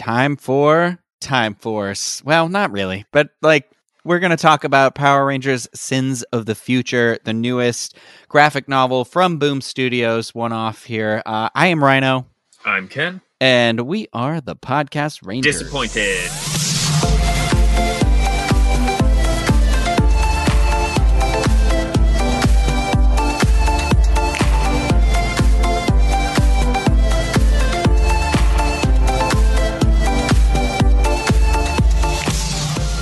[0.00, 2.24] time for Time Force.
[2.24, 3.70] Well, not really, but like
[4.02, 7.96] we're going to talk about Power Rangers Sins of the Future, the newest
[8.28, 11.22] graphic novel from Boom Studios, one off here.
[11.26, 12.26] Uh, I am Rhino.
[12.64, 13.20] I'm Ken.
[13.42, 15.58] And we are the Podcast Rangers.
[15.58, 16.79] Disappointed.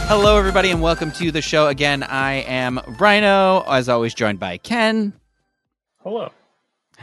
[0.08, 1.66] Hello, everybody, and welcome to the show.
[1.66, 5.12] Again, I am Rhino, as always, joined by Ken.
[6.02, 6.30] Hello.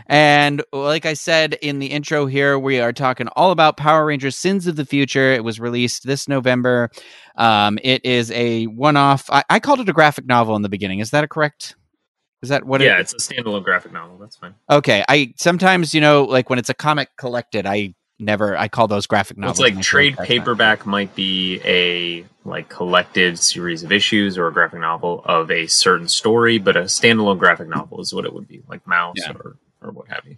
[0.07, 4.35] And like I said in the intro here, we are talking all about Power Rangers
[4.35, 5.31] Sins of the Future.
[5.33, 6.89] It was released this November.
[7.35, 9.29] Um, it is a one off.
[9.29, 10.99] I-, I, called it a graphic novel in the beginning.
[10.99, 11.75] Is that a correct?
[12.41, 12.89] Is that what it is?
[12.89, 14.17] yeah, it- it's a standalone graphic novel.
[14.17, 14.55] That's fine.
[14.69, 15.03] Okay.
[15.07, 19.07] I sometimes, you know, like when it's a comic collected, I never I call those
[19.07, 19.59] graphic novels.
[19.59, 24.79] It's like trade paperback might be a like collected series of issues or a graphic
[24.79, 28.61] novel of a certain story, but a standalone graphic novel is what it would be,
[28.67, 29.33] like Maus yeah.
[29.33, 30.37] or or what have you.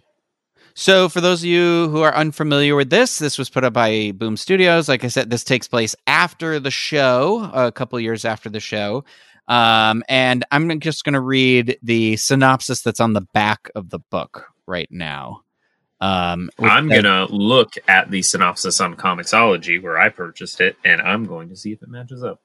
[0.74, 4.12] So, for those of you who are unfamiliar with this, this was put up by
[4.12, 4.88] Boom Studios.
[4.88, 9.04] Like I said, this takes place after the show, a couple years after the show.
[9.48, 13.98] Um, and I'm just going to read the synopsis that's on the back of the
[13.98, 15.40] book right now.
[16.00, 21.24] Um, I'm gonna look at the synopsis on Comixology where I purchased it, and I'm
[21.24, 22.40] going to see if it matches up.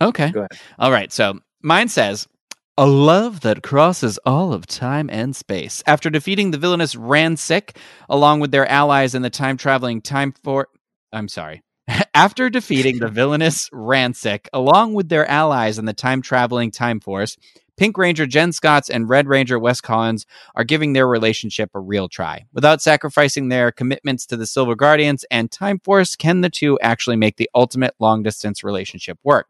[0.00, 0.30] Okay.
[0.30, 0.50] Go ahead.
[0.78, 1.12] All right.
[1.12, 2.28] So mine says
[2.76, 5.82] a love that crosses all of time and space.
[5.86, 7.76] After defeating the villainous Ransik,
[8.08, 10.68] along with their allies in the time traveling time for
[11.12, 11.62] I'm sorry.
[12.14, 17.36] After defeating the villainous Ransik, along with their allies in the time traveling Time Force,
[17.78, 20.26] Pink Ranger Jen Scotts and Red Ranger Wes Collins
[20.56, 22.44] are giving their relationship a real try.
[22.52, 27.14] Without sacrificing their commitments to the Silver Guardians and Time Force, can the two actually
[27.14, 29.46] make the ultimate long distance relationship work?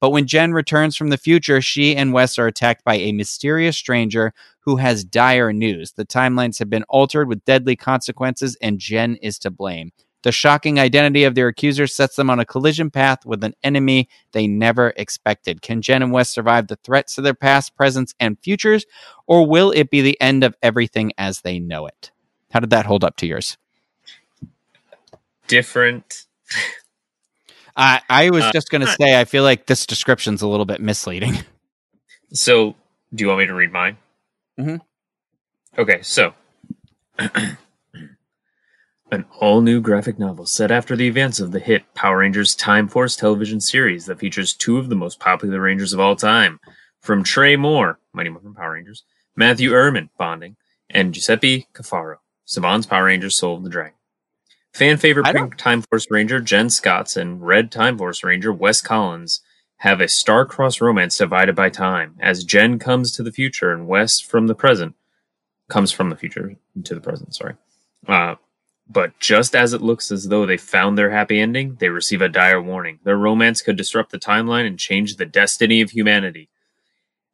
[0.00, 3.76] But when Jen returns from the future, she and Wes are attacked by a mysterious
[3.76, 5.92] stranger who has dire news.
[5.92, 9.92] The timelines have been altered with deadly consequences, and Jen is to blame.
[10.22, 14.08] The shocking identity of their accuser sets them on a collision path with an enemy
[14.32, 15.62] they never expected.
[15.62, 18.84] Can Jen and Wes survive the threats to their past, presents, and futures,
[19.26, 22.10] or will it be the end of everything as they know it?
[22.50, 23.56] How did that hold up to yours?
[25.46, 26.26] Different.
[27.76, 30.66] I I was uh, just going to say I feel like this description's a little
[30.66, 31.34] bit misleading.
[32.30, 32.74] So,
[33.14, 33.96] do you want me to read mine?
[34.60, 34.76] Mm-hmm.
[35.80, 36.34] Okay, so
[39.10, 42.88] an all new graphic novel set after the events of the hit Power Rangers Time
[42.88, 46.60] Force television series that features two of the most popular Rangers of all time.
[47.00, 49.04] From Trey Moore, Mighty Morphin Power Rangers,
[49.36, 50.56] Matthew Erman, Bonding,
[50.90, 52.16] and Giuseppe Cafaro,
[52.46, 53.94] Saban's Power Rangers Soul of the Dragon.
[54.72, 59.40] Fan favorite Pink Time Force Ranger Jen Scotts and Red Time Force Ranger Wes Collins
[59.78, 64.20] have a star-crossed romance divided by time, as Jen comes to the future and Wes
[64.20, 64.94] from the present
[65.68, 67.34] comes from the future to the present.
[67.34, 67.54] Sorry.
[68.06, 68.34] Uh,
[68.88, 72.28] but just as it looks as though they found their happy ending, they receive a
[72.28, 72.98] dire warning.
[73.04, 76.48] Their romance could disrupt the timeline and change the destiny of humanity.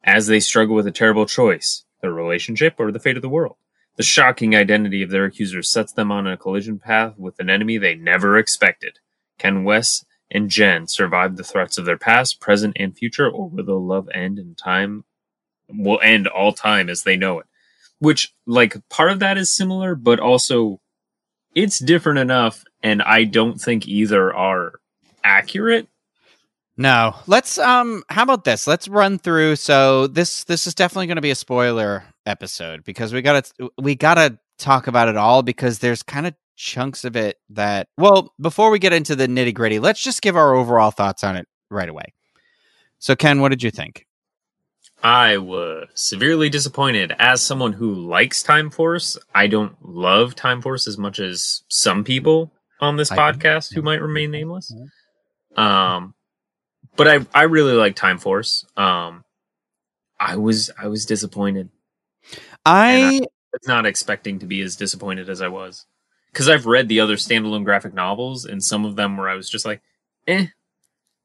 [0.03, 3.55] As they struggle with a terrible choice, their relationship or the fate of the world.
[3.95, 7.77] The shocking identity of their accuser sets them on a collision path with an enemy
[7.77, 8.99] they never expected.
[9.37, 13.63] Can Wes and Jen survive the threats of their past, present, and future, or will
[13.63, 15.05] the love end in time
[15.69, 17.45] will end all time as they know it?
[17.99, 20.81] Which, like, part of that is similar, but also
[21.55, 24.73] it's different enough, and I don't think either are
[25.23, 25.87] accurate.
[26.77, 27.15] No.
[27.25, 28.67] Let's um how about this?
[28.67, 33.13] Let's run through so this this is definitely going to be a spoiler episode because
[33.13, 37.05] we got to we got to talk about it all because there's kind of chunks
[37.05, 40.91] of it that well, before we get into the nitty-gritty, let's just give our overall
[40.91, 42.13] thoughts on it right away.
[42.99, 44.05] So Ken, what did you think?
[45.05, 47.13] I was severely disappointed.
[47.19, 52.03] As someone who likes Time Force, I don't love Time Force as much as some
[52.03, 52.51] people
[52.81, 54.73] on this I podcast who might remain nameless.
[55.55, 56.15] Um,
[56.95, 58.65] but I I really like Time Force.
[58.75, 59.23] Um,
[60.19, 61.69] I was I was disappointed.
[62.65, 65.85] I, I was not expecting to be as disappointed as I was
[66.31, 69.51] because I've read the other standalone graphic novels and some of them where I was
[69.51, 69.83] just like,
[70.25, 70.47] eh.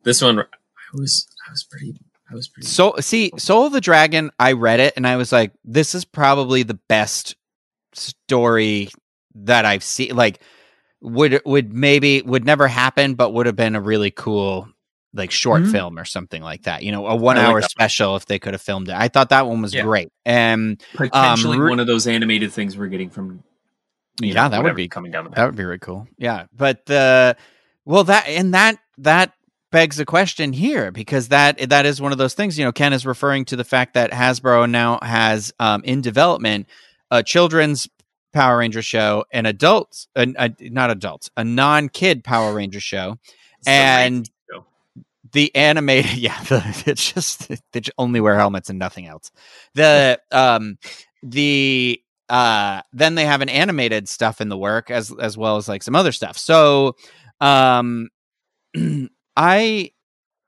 [0.02, 0.44] This one I
[0.92, 1.94] was I was pretty
[2.30, 2.66] I was pretty.
[2.66, 4.30] So see, Soul of the Dragon.
[4.38, 7.36] I read it and I was like, this is probably the best
[7.92, 8.88] story
[9.34, 10.14] that I've seen.
[10.14, 10.40] Like,
[11.00, 14.68] would would maybe would never happen, but would have been a really cool
[15.12, 15.72] like short mm-hmm.
[15.72, 16.82] film or something like that.
[16.82, 18.94] You know, a one hour special if they could have filmed it.
[18.94, 19.82] I thought that one was yeah.
[19.82, 20.12] great.
[20.24, 23.42] And potentially um, one of those animated things we're getting from.
[24.20, 25.24] yeah, know, that would be coming down.
[25.24, 26.06] The that would be really cool.
[26.18, 27.36] Yeah, but the
[27.84, 29.32] Well, that and that that
[29.70, 32.58] begs a question here because that that is one of those things.
[32.58, 36.68] You know, Ken is referring to the fact that Hasbro now has um, in development
[37.10, 37.88] a children's
[38.32, 43.18] Power Ranger show, an adults, a, a, not adults, a non-kid Power Ranger show,
[43.58, 44.30] It's and Rangers
[45.32, 49.30] the animated yeah the, it's just they only wear helmets and nothing else
[49.74, 50.78] the um
[51.22, 55.68] the uh then they have an animated stuff in the work as as well as
[55.68, 56.96] like some other stuff so
[57.40, 58.08] um
[59.40, 59.90] i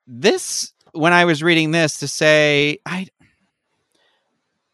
[0.07, 3.07] this when i was reading this to say i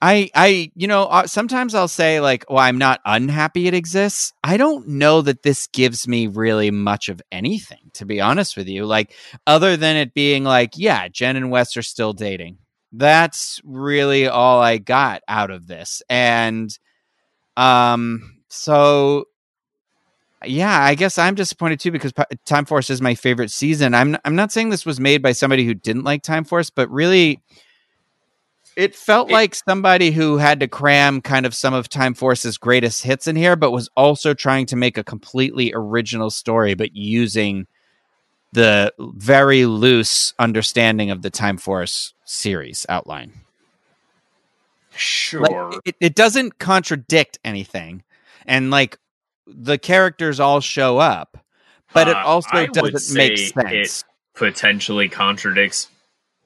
[0.00, 4.32] I, I, you know, uh, sometimes I'll say like, "Well, I'm not unhappy it exists."
[4.44, 8.68] I don't know that this gives me really much of anything, to be honest with
[8.68, 8.86] you.
[8.86, 9.12] Like,
[9.46, 12.58] other than it being like, yeah, Jen and Wes are still dating.
[12.92, 16.70] That's really all I got out of this, and
[17.56, 19.24] um, so
[20.44, 22.12] yeah, I guess I'm disappointed too because
[22.44, 23.94] Time Force is my favorite season.
[23.94, 26.90] I'm I'm not saying this was made by somebody who didn't like Time Force, but
[26.90, 27.40] really
[28.76, 32.58] it felt It- like somebody who had to cram kind of some of Time Force's
[32.58, 36.94] greatest hits in here, but was also trying to make a completely original story, but
[36.94, 37.66] using
[38.52, 43.32] the very loose understanding of the Time Force series outline.
[44.94, 45.40] Sure.
[45.42, 48.02] Like, it, it doesn't contradict anything,
[48.46, 48.98] and like
[49.48, 51.38] the characters all show up,
[51.92, 54.04] but it Uh, also I doesn't make sense.
[54.34, 55.88] potentially contradicts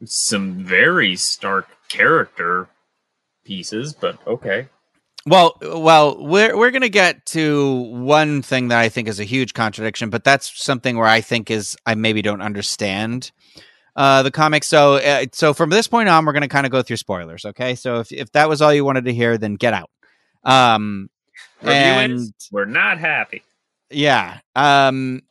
[0.04, 2.68] some very stark character
[3.44, 4.68] pieces, but okay.
[5.24, 9.54] Well, well, we're we're gonna get to one thing that I think is a huge
[9.54, 13.30] contradiction, but that's something where I think is I maybe don't understand
[13.94, 14.64] uh, the comic.
[14.64, 17.44] So, uh, so from this point on, we're gonna kind of go through spoilers.
[17.44, 19.90] Okay, so if if that was all you wanted to hear, then get out.
[20.42, 21.08] Um,
[21.62, 23.42] and is, we're not happy.
[23.90, 25.22] yeah, um,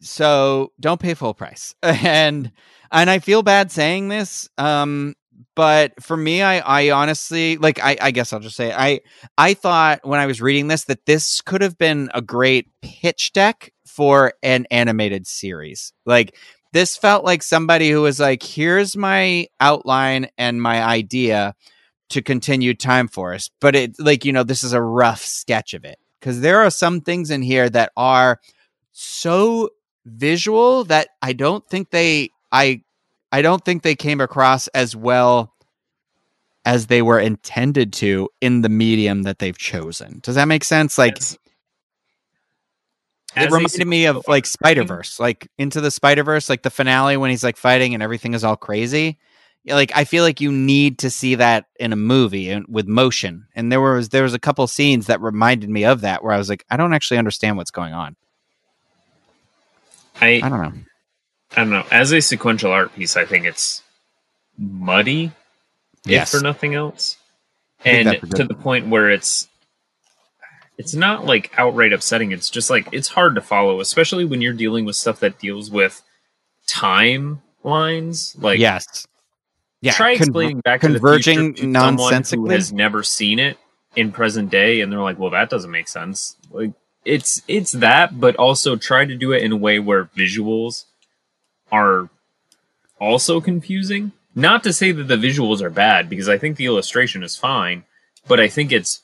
[0.00, 2.50] so don't pay full price, and
[2.90, 5.14] and I feel bad saying this, um,
[5.54, 8.74] but for me, I I honestly like I I guess I'll just say it.
[8.76, 9.00] I
[9.36, 13.32] I thought when I was reading this that this could have been a great pitch
[13.32, 15.92] deck for an animated series.
[16.04, 16.36] Like
[16.72, 21.54] this felt like somebody who was like, here's my outline and my idea
[22.10, 25.84] to continue Time Force, but it like, you know, this is a rough sketch of
[25.84, 25.98] it.
[26.22, 28.40] Cause there are some things in here that are
[28.92, 29.70] so
[30.04, 32.82] visual that I don't think they I
[33.30, 35.52] I don't think they came across as well
[36.64, 40.20] as they were intended to in the medium that they've chosen.
[40.22, 40.98] Does that make sense?
[40.98, 41.38] Like As-
[43.36, 44.88] it as reminded me of like Spider mm-hmm.
[44.88, 48.32] Verse, like into the Spider Verse, like the finale when he's like fighting and everything
[48.32, 49.18] is all crazy.
[49.66, 53.46] Like I feel like you need to see that in a movie and with motion.
[53.54, 56.38] And there was there was a couple scenes that reminded me of that where I
[56.38, 58.16] was like, I don't actually understand what's going on.
[60.20, 60.72] I I don't know.
[61.52, 61.84] I don't know.
[61.90, 63.82] As a sequential art piece, I think it's
[64.58, 65.32] muddy,
[66.04, 66.32] Yes.
[66.32, 67.16] if for nothing else,
[67.84, 69.48] and that's a good to the point where it's
[70.78, 72.32] it's not like outright upsetting.
[72.32, 75.70] It's just like it's hard to follow, especially when you're dealing with stuff that deals
[75.70, 76.02] with
[76.68, 78.40] timelines.
[78.40, 79.06] Like, yes.
[79.82, 79.92] Yeah.
[79.92, 82.54] try explaining back to converging to someone who nonsensically?
[82.54, 83.58] has never seen it
[83.94, 86.72] in present day, and they're like, "Well, that doesn't make sense." Like,
[87.04, 90.84] it's it's that, but also try to do it in a way where visuals
[91.70, 92.08] are
[93.00, 94.12] also confusing.
[94.34, 97.84] Not to say that the visuals are bad, because I think the illustration is fine,
[98.26, 99.02] but I think it's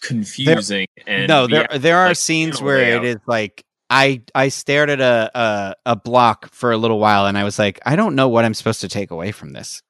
[0.00, 3.04] confusing and no, the- there there are like, scenes where layout.
[3.04, 7.26] it is like I I stared at a, a a block for a little while
[7.26, 9.82] and I was like, I don't know what I'm supposed to take away from this.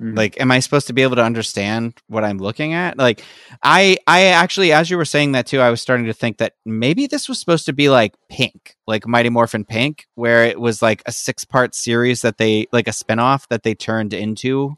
[0.00, 0.16] Mhm.
[0.16, 2.98] Like, am I supposed to be able to understand what I'm looking at?
[2.98, 3.22] Like,
[3.62, 6.54] I I actually, as you were saying that too, I was starting to think that
[6.64, 10.82] maybe this was supposed to be like Pink, like Mighty Morphin Pink, where it was
[10.82, 14.76] like a six part series that they like a spinoff that they turned into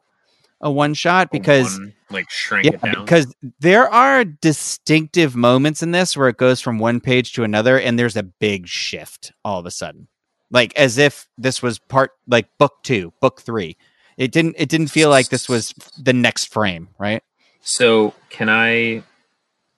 [0.61, 3.05] a one shot because One, like shrink yeah, it down.
[3.05, 7.79] because there are distinctive moments in this where it goes from one page to another,
[7.79, 10.09] and there's a big shift all of a sudden,
[10.51, 13.77] like as if this was part like book two, book three.
[14.17, 14.57] It didn't.
[14.59, 17.23] It didn't feel like this was the next frame, right?
[17.61, 19.03] So, can I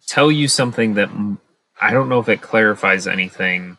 [0.07, 1.11] tell you something that
[1.80, 3.78] I don't know if it clarifies anything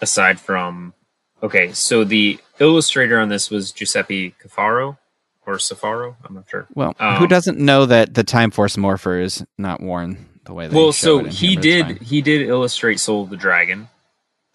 [0.00, 0.94] aside from
[1.42, 4.98] okay, so the illustrator on this was Giuseppe Cafaro
[5.46, 6.66] or Safaro, I'm not sure.
[6.74, 10.66] Well, who Um, doesn't know that the Time Force Morpher is not worn the way
[10.68, 13.88] they Well, so he here, did he did illustrate Soul of the Dragon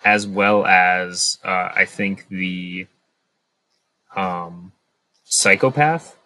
[0.05, 2.87] as well as uh, I think the
[4.15, 4.71] um
[5.25, 6.17] Psychopath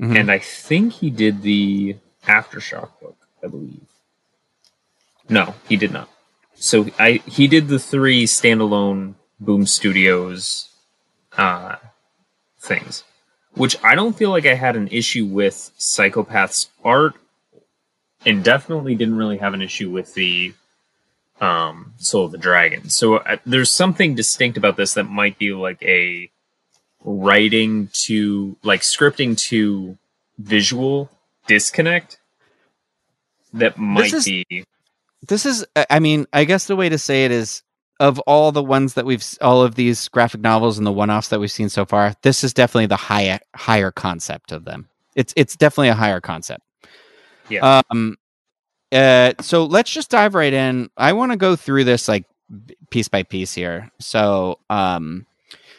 [0.00, 0.18] Mhm.
[0.20, 3.86] and I think he did the Aftershock book, I believe.
[5.28, 6.08] No, he did not.
[6.56, 10.68] so I he did the three standalone Boom Studios
[11.36, 11.76] uh,
[12.58, 13.02] things,
[13.54, 17.14] which I don't feel like I had an issue with Psycho-Path's art,
[18.24, 20.54] and definitely didn't really have an issue with the
[21.40, 22.88] um, Soul of the Dragon.
[22.88, 26.30] So uh, there's something distinct about this that might be like a
[27.04, 29.96] writing to like scripting to
[30.38, 31.10] visual
[31.46, 32.18] disconnect
[33.52, 34.64] that might is- be
[35.28, 37.62] this is I- i mean i guess the way to say it is
[38.00, 41.38] of all the ones that we've all of these graphic novels and the one-offs that
[41.38, 44.88] we've seen so far this is definitely the higher higher concept of them.
[45.14, 46.62] It's it's definitely a higher concept.
[47.48, 47.82] Yeah.
[47.92, 48.16] um
[48.90, 50.90] uh so let's just dive right in.
[50.96, 52.24] I want to go through this like
[52.90, 53.92] piece by piece here.
[54.00, 55.24] So um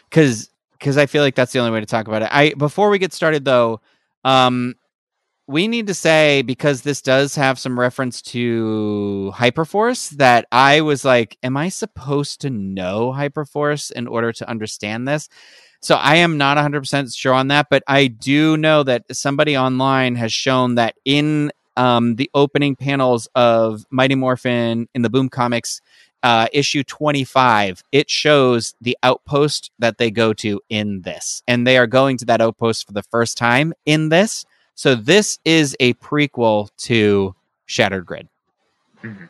[0.09, 2.29] because because i feel like that's the only way to talk about it.
[2.31, 3.81] I before we get started though
[4.23, 4.75] um
[5.47, 11.05] we need to say because this does have some reference to hyperforce that i was
[11.05, 15.29] like am i supposed to know hyperforce in order to understand this?
[15.81, 20.15] So i am not 100% sure on that but i do know that somebody online
[20.15, 25.81] has shown that in um, the opening panels of mighty morphin in the boom comics
[26.25, 31.77] uh, issue 25 it shows the outpost that they go to in this and they
[31.77, 35.93] are going to that outpost for the first time in this so this is a
[35.95, 37.33] prequel to
[37.65, 38.27] Shattered Grid.
[39.01, 39.29] Mhm.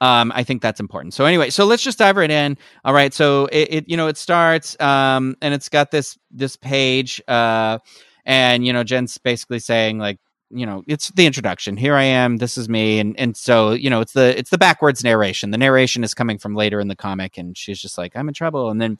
[0.00, 1.12] Um, I think that's important.
[1.12, 2.56] So anyway, so let's just dive right in.
[2.84, 6.56] All right, so it, it you know it starts um, and it's got this this
[6.56, 7.78] page uh,
[8.24, 10.18] and you know Jen's basically saying like
[10.50, 11.76] you know it's the introduction.
[11.76, 12.38] Here I am.
[12.38, 15.50] This is me, and and so you know it's the it's the backwards narration.
[15.50, 18.34] The narration is coming from later in the comic, and she's just like I'm in
[18.34, 18.96] trouble, and then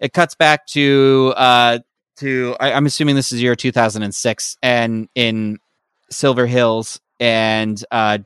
[0.00, 1.78] it cuts back to uh,
[2.16, 5.58] to I, I'm assuming this is year 2006 and in
[6.10, 8.18] Silver Hills and uh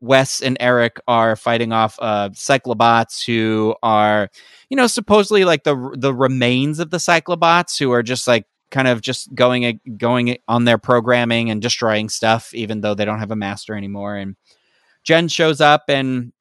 [0.00, 4.28] Wes and Eric are fighting off uh cyclobots who are
[4.68, 8.88] you know supposedly like the the remains of the cyclobots who are just like kind
[8.88, 13.30] of just going going on their programming and destroying stuff even though they don't have
[13.30, 14.36] a master anymore and
[15.02, 16.32] Jen shows up and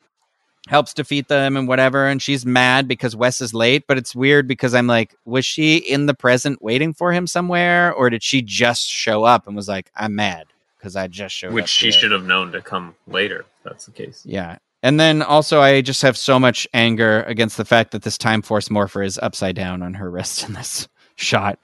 [0.67, 4.48] helps defeat them and whatever and she's mad because Wes is late but it's weird
[4.48, 8.41] because I'm like was she in the present waiting for him somewhere or did she
[8.41, 10.48] just show up and was like I'm mad
[10.79, 13.41] because I just showed which up Which she here." should have known to come later.
[13.41, 14.24] If that's the case.
[14.25, 14.57] Yeah.
[14.81, 18.41] And then also, I just have so much anger against the fact that this Time
[18.41, 21.59] Force Morpher is upside down on her wrist in this shot.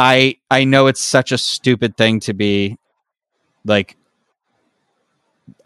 [0.00, 2.78] I I know it's such a stupid thing to be
[3.66, 3.98] like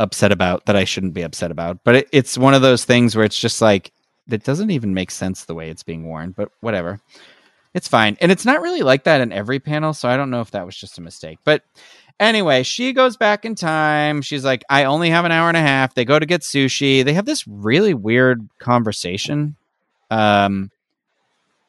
[0.01, 3.15] upset about that I shouldn't be upset about, but it, it's one of those things
[3.15, 3.93] where it's just like
[4.27, 6.33] that doesn't even make sense the way it's being worn.
[6.33, 7.01] But whatever,
[7.75, 10.41] it's fine, and it's not really like that in every panel, so I don't know
[10.41, 11.63] if that was just a mistake, but.
[12.21, 14.23] Anyway, she goes back in time.
[14.23, 15.95] She's like, I only have an hour and a half.
[15.95, 17.05] They go to get sushi.
[17.05, 19.57] They have this really weird conversation
[20.13, 20.71] um,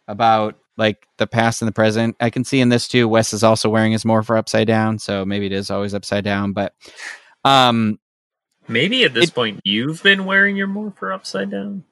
[0.08, 2.16] about like the past and the present.
[2.20, 5.00] I can see in this too, Wes is also wearing his morpher upside down.
[5.00, 6.54] So maybe it is always upside down.
[6.54, 6.74] But
[7.44, 8.00] um,
[8.68, 11.84] Maybe at this It- point you've been wearing your morpher upside down.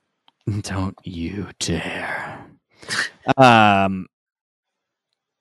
[0.61, 2.45] Don't you dare.
[3.37, 4.07] um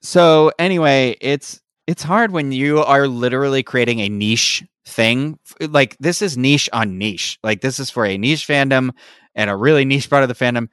[0.02, 5.38] so anyway, it's it's hard when you are literally creating a niche thing.
[5.60, 7.38] Like this is niche on niche.
[7.42, 8.90] Like this is for a niche fandom
[9.34, 10.68] and a really niche part of the fandom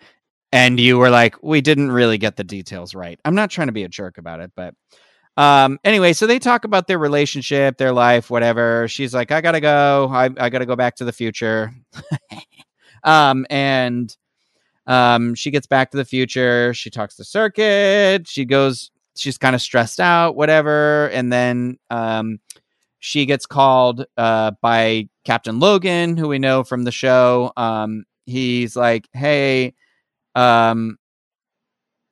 [0.51, 3.19] and you were like we didn't really get the details right.
[3.25, 4.73] I'm not trying to be a jerk about it, but
[5.37, 8.87] um anyway, so they talk about their relationship, their life, whatever.
[8.87, 10.09] She's like I got to go.
[10.11, 11.71] I I got to go back to the future.
[13.03, 14.15] um and
[14.87, 19.55] um she gets back to the future she talks to circuit she goes she's kind
[19.55, 22.39] of stressed out whatever and then um
[22.99, 28.75] she gets called uh by captain logan who we know from the show um he's
[28.75, 29.73] like hey
[30.35, 30.97] um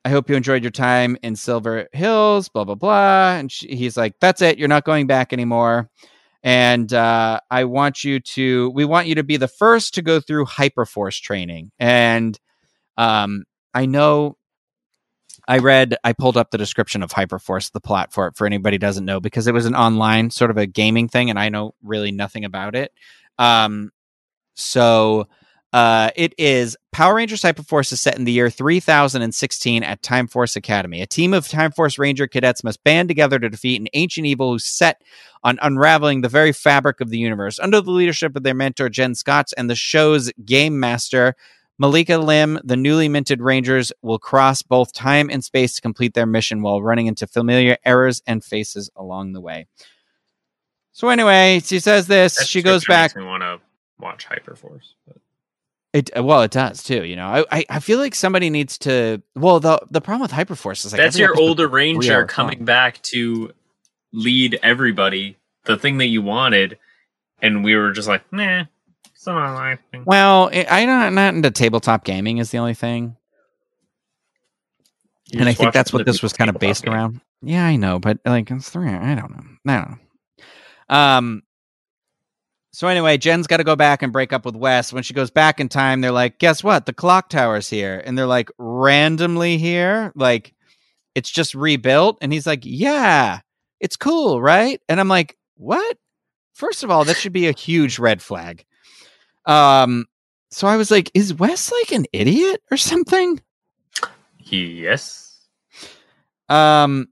[0.04, 3.34] I hope you enjoyed your time in Silver Hills, blah, blah, blah.
[3.34, 4.56] And she, he's like, that's it.
[4.56, 5.90] You're not going back anymore
[6.42, 8.70] and uh, I want you to.
[8.70, 11.72] We want you to be the first to go through Hyperforce training.
[11.78, 12.38] And
[12.96, 13.44] um,
[13.74, 14.36] I know
[15.46, 18.78] I read, I pulled up the description of Hyperforce, the plot for it, for anybody
[18.78, 21.74] doesn't know, because it was an online sort of a gaming thing, and I know
[21.82, 22.92] really nothing about it.
[23.38, 23.90] Um,
[24.54, 25.28] so
[25.72, 30.56] uh, it is Power Rangers Hyperforce is set in the year 3016 at Time Force
[30.56, 31.02] Academy.
[31.02, 34.52] A team of Time Force Ranger cadets must band together to defeat an ancient evil
[34.52, 35.02] who's set
[35.44, 37.58] on unraveling the very fabric of the universe.
[37.58, 41.36] Under the leadership of their mentor, Jen Scotts, and the show's game master,
[41.78, 46.26] Malika Lim, the newly minted Rangers will cross both time and space to complete their
[46.26, 49.66] mission while running into familiar errors and faces along the way.
[50.92, 52.36] So anyway, she says this.
[52.36, 53.14] That she goes back.
[53.14, 53.60] Want to
[54.00, 54.94] watch Hyperforce.
[55.06, 55.18] But
[55.94, 57.04] It well, it does too.
[57.04, 59.22] You know, I I, I feel like somebody needs to.
[59.34, 62.64] Well, the the problem with Hyperforce is like That's your older ranger coming long.
[62.66, 63.52] back to
[64.12, 65.36] lead everybody.
[65.64, 66.78] The thing that you wanted,
[67.42, 68.64] and we were just like, nah,
[69.14, 70.02] it's not my thing.
[70.06, 73.16] Well, I- I'm not not into tabletop gaming is the only thing,
[75.30, 76.94] You and I think that's what this was kind of based game.
[76.94, 77.20] around.
[77.42, 78.88] Yeah, I know, but like it's three.
[78.88, 79.44] I don't know.
[79.72, 80.94] I don't know.
[80.94, 81.42] Um.
[82.72, 84.92] So anyway, Jen's got to go back and break up with Wes.
[84.92, 86.86] When she goes back in time, they're like, "Guess what?
[86.86, 90.12] The clock tower's here," and they're like, "Randomly here?
[90.14, 90.54] Like,
[91.14, 93.40] it's just rebuilt?" And he's like, "Yeah,
[93.80, 95.96] it's cool, right?" And I'm like, "What?"
[96.54, 98.64] First of all, that should be a huge red flag.
[99.46, 100.06] Um.
[100.50, 103.40] So I was like, "Is Wes like an idiot or something?"
[104.44, 105.40] Yes.
[106.48, 107.08] Um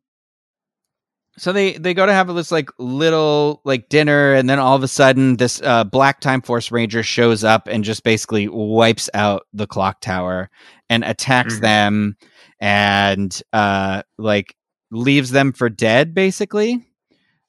[1.39, 4.83] so they they go to have this like little like dinner and then all of
[4.83, 9.47] a sudden this uh black time force ranger shows up and just basically wipes out
[9.53, 10.49] the clock tower
[10.89, 11.61] and attacks Mhm.
[11.61, 12.17] them
[12.61, 14.57] and uh like
[14.91, 16.85] leaves them for dead basically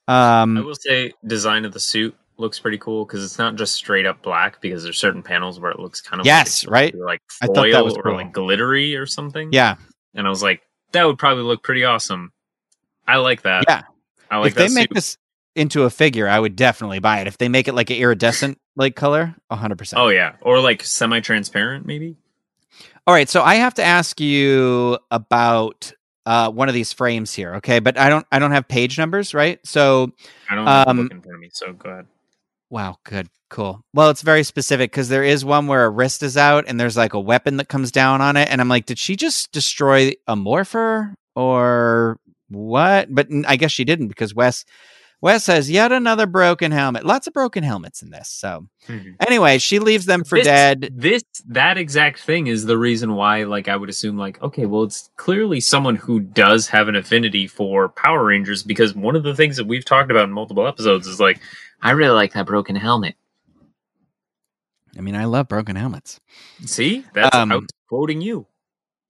[0.10, 3.74] I um will say, design of the suit looks pretty cool because it's not just
[3.76, 4.62] straight up black.
[4.62, 6.96] Because there's certain panels where it looks kind of Yes, like, right?
[6.96, 8.14] like I foil thought that was or cool.
[8.16, 9.50] like glittery or something.
[9.52, 9.76] yeah
[10.14, 10.62] and I was like,
[10.94, 12.32] that would probably look pretty awesome.
[13.08, 13.66] I like that.
[13.68, 13.84] Yeah.
[14.30, 15.18] I like if they make this
[15.56, 18.60] into a figure i would definitely buy it if they make it like an iridescent
[18.76, 22.16] like color 100% Oh yeah, or like semi-transparent maybe.
[23.08, 25.92] All right, so I have to ask you about
[26.28, 27.80] uh, one of these frames here, okay?
[27.80, 29.66] But I don't, I don't have page numbers, right?
[29.66, 30.12] So,
[30.50, 32.06] I don't have Um, book in front of me, so go ahead.
[32.70, 33.82] wow, good, cool.
[33.96, 36.98] Well, it's very specific because there is one where a wrist is out and there's
[36.98, 40.12] like a weapon that comes down on it, and I'm like, did she just destroy
[40.28, 43.08] a morpher or what?
[43.14, 44.66] But I guess she didn't because Wes,
[45.20, 47.04] Wes has yet another broken helmet.
[47.06, 48.30] Lots of broken helmets in this.
[48.30, 48.68] So
[49.20, 50.90] anyway, she leaves them for This- dead.
[50.94, 54.84] This that exact thing is the reason why, like, I would assume, like, okay, well,
[54.84, 59.34] it's clearly someone who does have an affinity for Power Rangers because one of the
[59.36, 61.40] things that we've talked about in multiple episodes is like,
[61.82, 63.16] I really like that broken helmet.
[64.98, 66.20] I mean, I love broken helmets.
[66.66, 68.48] See, that's Um, I was quoting you.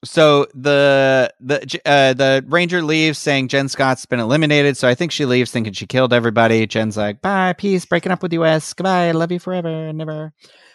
[0.07, 4.77] So the the uh, the ranger leaves saying Jen Scott's been eliminated.
[4.77, 6.65] So I think she leaves thinking she killed everybody.
[6.67, 8.73] Jen's like, "Bye, peace, breaking up with you, Wes.
[8.73, 10.33] Goodbye, I love you forever and never."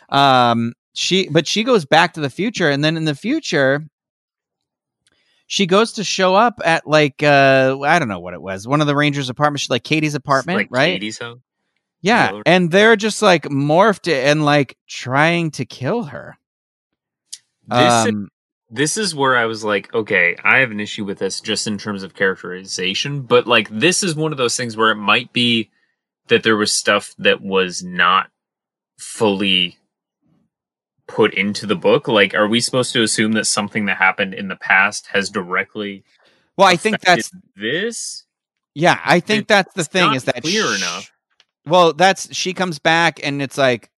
[0.08, 3.82] Um, she but she goes back to the future, and then in the future,
[5.46, 8.80] she goes to show up at like uh I don't know what it was, one
[8.80, 10.92] of the Rangers' apartments, like Katie's apartment, like right?
[10.94, 11.42] Katie's home.
[12.00, 12.42] Yeah, Yeah.
[12.46, 16.36] and they're just like morphed and like trying to kill her.
[17.68, 18.28] This is Um,
[18.72, 21.76] this is where I was like, okay, I have an issue with this just in
[21.76, 25.70] terms of characterization, but like this is one of those things where it might be
[26.28, 28.30] that there was stuff that was not
[28.98, 29.76] fully
[31.06, 32.08] put into the book.
[32.08, 36.04] Like, are we supposed to assume that something that happened in the past has directly?
[36.56, 38.24] well, I think that's this.
[38.74, 41.12] Yeah, I think It's that's the thing is that clear sh- enough.
[41.66, 43.90] Well, that's she comes back and it's like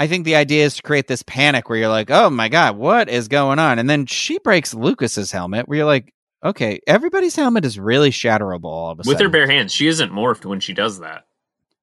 [0.00, 2.78] I think the idea is to create this panic where you're like, "Oh my god,
[2.78, 7.36] what is going on?" And then she breaks Lucas's helmet where you're like, "Okay, everybody's
[7.36, 9.14] helmet is really shatterable all of a sudden.
[9.14, 11.26] With her bare hands, she isn't morphed when she does that.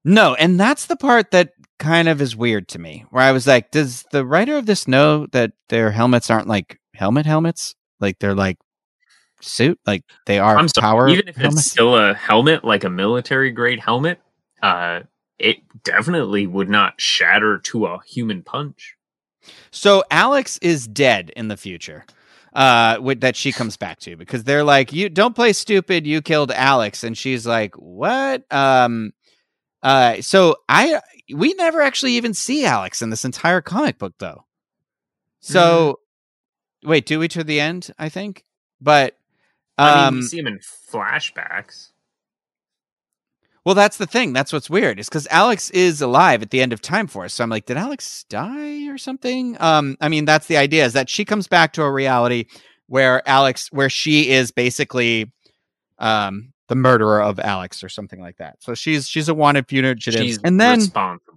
[0.04, 3.04] no, and that's the part that kind of is weird to me.
[3.10, 6.80] Where I was like, "Does the writer of this know that their helmets aren't like
[6.94, 7.76] helmet helmets?
[8.00, 8.58] Like they're like
[9.40, 12.82] suit, like they are I'm sorry, power even if helmets?" it's still a helmet, like
[12.82, 14.18] a military grade helmet,
[14.60, 15.02] uh,
[15.38, 18.96] it definitely would not shatter to a human punch.
[19.70, 22.04] So Alex is dead in the future.
[22.54, 26.06] Uh, with, that she comes back to because they're like, "You don't play stupid.
[26.06, 29.12] You killed Alex," and she's like, "What?" Um,
[29.82, 31.00] uh, so I
[31.32, 34.46] we never actually even see Alex in this entire comic book though.
[35.40, 36.00] So
[36.82, 37.92] wait, do we to the end?
[37.98, 38.44] I think,
[38.80, 39.16] but
[39.76, 41.90] um, I mean, we see him in flashbacks.
[43.64, 44.32] Well, that's the thing.
[44.32, 47.34] That's what's weird is because Alex is alive at the end of Time Force.
[47.34, 49.56] So I'm like, did Alex die or something?
[49.60, 52.46] Um, I mean, that's the idea is that she comes back to a reality
[52.86, 55.30] where Alex, where she is basically,
[55.98, 58.62] um, the murderer of Alex or something like that.
[58.62, 61.27] So she's she's a wanted fugitive, She's and then responsible.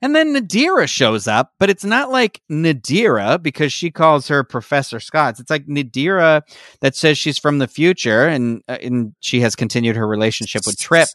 [0.00, 5.00] And then Nadira shows up, but it's not like Nadira because she calls her Professor
[5.00, 5.40] Scott.
[5.40, 6.42] It's like Nadira
[6.80, 10.78] that says she's from the future and uh, and she has continued her relationship with
[10.78, 11.08] Trip.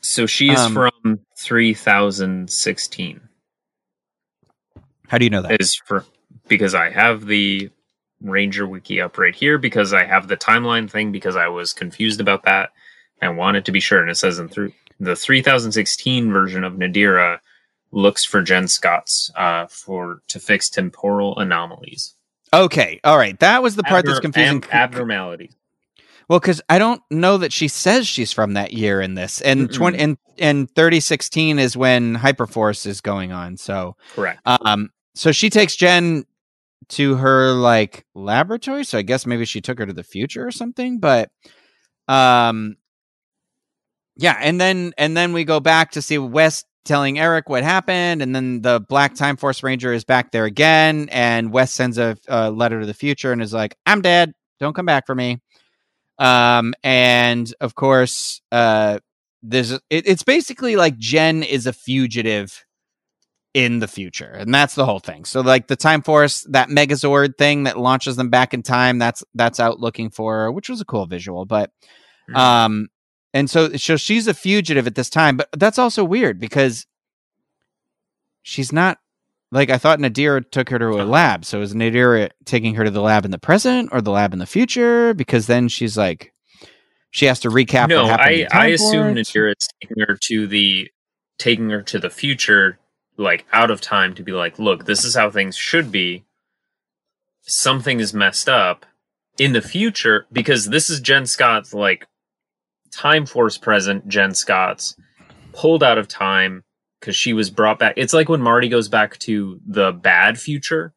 [0.00, 3.20] So she is Um, from 3016.
[5.06, 5.60] How do you know that?
[5.60, 6.04] Is for
[6.48, 7.70] because I have the
[8.20, 12.20] Ranger wiki up right here because I have the timeline thing because I was confused
[12.20, 12.70] about that.
[13.20, 17.38] I wanted to be sure, and it says in through the 3016 version of Nadira,
[17.92, 22.14] looks for Jen Scott's uh, for to fix temporal anomalies.
[22.54, 23.38] Okay, all right.
[23.40, 24.64] That was the part that's Abnor- confusing.
[24.70, 25.54] ab- abnormalities.
[26.28, 29.68] Well, because I don't know that she says she's from that year in this, and
[29.68, 29.74] Mm-mm.
[29.74, 33.56] twenty and and thirty sixteen is when Hyperforce is going on.
[33.56, 34.40] So, Correct.
[34.46, 36.24] um, so she takes Jen
[36.88, 38.84] to her like laboratory.
[38.84, 40.98] So I guess maybe she took her to the future or something.
[41.00, 41.30] But,
[42.08, 42.76] um,
[44.16, 48.22] yeah, and then and then we go back to see Wes telling Eric what happened,
[48.22, 52.16] and then the Black Time Force Ranger is back there again, and Wes sends a,
[52.28, 54.32] a letter to the future and is like, "I'm dead.
[54.60, 55.40] Don't come back for me."
[56.18, 58.98] Um, and of course, uh,
[59.42, 62.64] there's it, it's basically like Jen is a fugitive
[63.54, 65.24] in the future, and that's the whole thing.
[65.24, 69.22] So, like the Time Force, that Megazord thing that launches them back in time, that's
[69.34, 71.70] that's out looking for, her, which was a cool visual, but
[72.30, 72.36] Mhm.
[72.36, 72.88] um,
[73.34, 76.86] and so so she's a fugitive at this time, but that's also weird because
[78.42, 78.98] she's not
[79.50, 81.04] like I thought Nadira took her to a Uh-huh.
[81.06, 81.44] lab.
[81.44, 84.38] So is Nadira taking her to the lab in the present or the lab in
[84.38, 85.14] the future?
[85.14, 86.32] Because then she's like
[87.10, 87.88] she has to recap.
[87.88, 89.14] no, what happened I I assume.
[89.16, 90.90] Nadira is taking her to the
[91.38, 92.78] taking her to the future,
[93.16, 96.24] like out of time, to be like, look, this is how things should be.
[97.42, 98.86] Something is messed up
[99.38, 102.06] in the future because this is Jen Scott's like
[102.92, 104.06] Time Force present.
[104.08, 104.96] Jen Scott's
[105.52, 106.62] pulled out of time
[107.00, 107.94] because she was brought back.
[107.96, 110.94] It's like when Marty goes back to the bad future,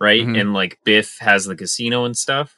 [0.00, 0.22] right?
[0.26, 0.40] Mhm.
[0.40, 2.56] And like Biff has the casino and stuff,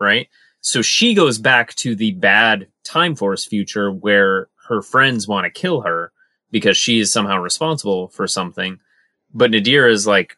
[0.00, 0.28] right?
[0.60, 5.50] So she goes back to the bad Time Force future where her friends want to
[5.50, 6.12] kill her
[6.50, 8.78] because she is somehow responsible for something.
[9.32, 10.36] But Nadira is like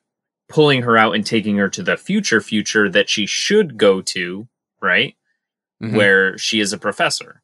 [0.48, 4.46] pulling her out and taking her to the future future that she should go to,
[4.80, 5.16] right?
[5.82, 5.94] Mhm.
[5.94, 7.42] Where she is a professor.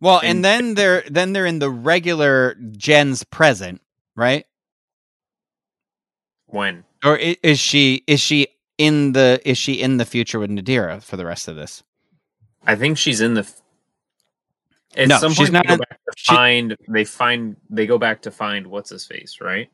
[0.00, 3.80] Well, and and- then they're then they're in the regular Jen's present,
[4.16, 4.46] right?
[6.46, 11.02] When Or is she is she in the is she in the future with Nadira
[11.02, 11.82] for the rest of this?
[12.66, 13.40] I think she's in the.
[13.42, 13.60] f-
[14.96, 16.76] At No, some she's point, not they go in- back to she- find.
[16.88, 17.56] They find.
[17.70, 19.70] They go back to find what's his face, right?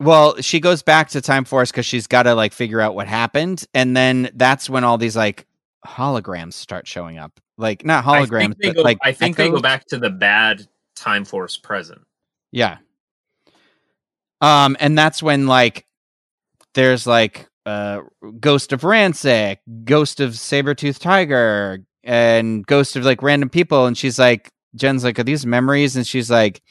[0.00, 3.06] Well, she goes back to Time Force because she's got to like figure out what
[3.06, 5.46] happened, and then that's when all these like
[5.86, 7.38] holograms start showing up.
[7.58, 8.82] Like not holograms, but go.
[8.82, 10.66] like I think they go back to the bad
[10.96, 12.00] Time Force present.
[12.50, 12.78] Yeah.
[14.40, 15.86] Um, and that's when like
[16.74, 18.00] there's like uh
[18.40, 24.18] Ghost of Ransik, Ghost of Sabretooth Tiger, and Ghost of like random people, and she's
[24.18, 25.96] like Jen's like, Are these memories?
[25.96, 26.62] And she's like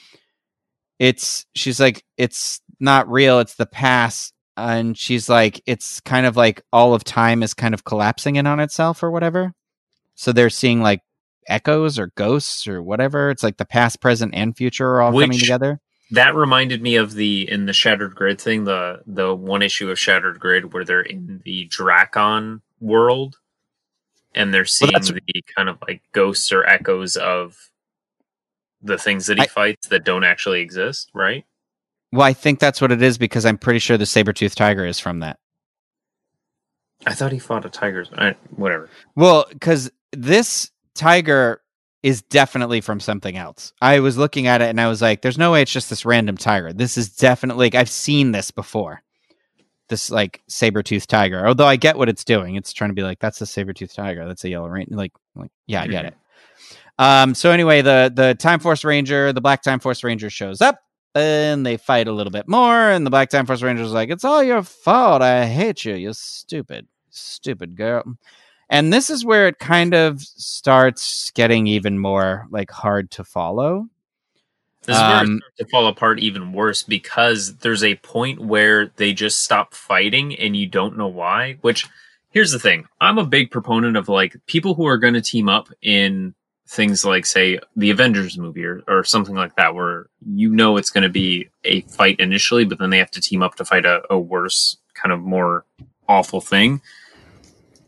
[1.01, 4.33] it's she's like, it's not real, it's the past.
[4.57, 8.45] And she's like, it's kind of like all of time is kind of collapsing in
[8.47, 9.53] on itself or whatever.
[10.15, 11.01] So they're seeing like
[11.47, 13.29] echoes or ghosts or whatever.
[13.29, 15.79] It's like the past, present, and future are all coming together.
[16.11, 19.97] That reminded me of the in the Shattered Grid thing, the the one issue of
[19.97, 23.37] Shattered Grid where they're in the Drakkon world,
[24.35, 27.69] and they're seeing that's- the kind of like ghosts or echoes of
[28.81, 31.45] the things that he I- fights that don't actually exist, right?
[32.11, 34.85] Well, I think that's what it is because I'm pretty sure the saber tooth tiger
[34.85, 35.39] is from that.
[37.05, 38.05] I thought he fought a tiger.
[38.17, 38.89] I, whatever.
[39.15, 41.61] Well, because this tiger
[42.03, 43.73] is definitely from something else.
[43.81, 46.05] I was looking at it and I was like, there's no way it's just this
[46.05, 46.73] random tiger.
[46.73, 49.01] This is definitely like I've seen this before.
[49.89, 51.45] This like saber tooth tiger.
[51.47, 52.55] Although I get what it's doing.
[52.55, 54.27] It's trying to be like, that's a saber tooth tiger.
[54.27, 54.87] That's a yellow rain.
[54.89, 56.07] Like, like, yeah, I get Mhm.
[56.09, 56.15] it.
[56.99, 60.79] Um, so anyway, the the Time Force Ranger, the Black Time Force Ranger shows up
[61.15, 64.09] and they fight a little bit more, and the Black Time Force Ranger is like,
[64.09, 65.21] It's all your fault.
[65.21, 68.03] I hate you, you stupid, stupid girl.
[68.69, 73.87] And this is where it kind of starts getting even more like hard to follow.
[74.83, 78.39] This is where it Um, starts to fall apart even worse because there's a point
[78.39, 81.57] where they just stop fighting and you don't know why.
[81.61, 81.85] Which,
[82.29, 85.49] here's the thing I'm a big proponent of like people who are going to team
[85.49, 86.33] up in
[86.71, 90.89] things like, say, the Avengers movie or, or something like that, where you know it's
[90.89, 93.85] going to be a fight initially, but then they have to team up to fight
[93.85, 95.65] a, a worse, kind of more
[96.07, 96.81] awful thing.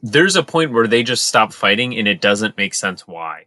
[0.01, 3.45] There's a point where they just stop fighting and it doesn't make sense why.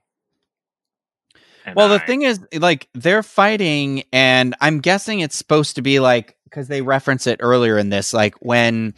[1.66, 5.82] And Well, the I- thing is, like, they're fighting, and I'm guessing it's supposed to
[5.82, 8.94] be like because they reference it earlier in this, like when,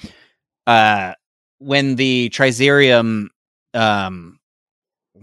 [0.68, 1.14] uh,
[1.58, 3.28] when the Trizirium,
[3.74, 4.37] um,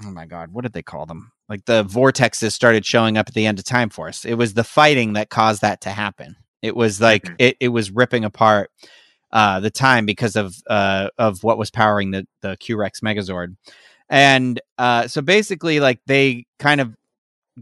[0.06, 1.32] oh my god, what did they call them?
[1.50, 4.26] Like the vortexes started showing up at the end of Time Force.
[4.26, 6.36] It was the fighting that caused that to happen.
[6.62, 7.36] It was like Mhm.
[7.40, 8.72] it, it was ripping apart
[9.32, 13.56] uh, the time because of uh, of what was powering the the Q Rex Megazord,
[14.10, 16.96] and uh, so basically, like they kind of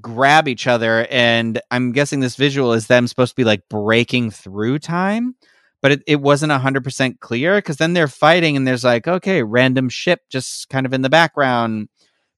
[0.01, 4.31] grab each other and i'm guessing this visual is them supposed to be like breaking
[4.31, 5.35] through time
[5.83, 9.89] but it, it wasn't 100% clear because then they're fighting and there's like okay random
[9.89, 11.89] ship just kind of in the background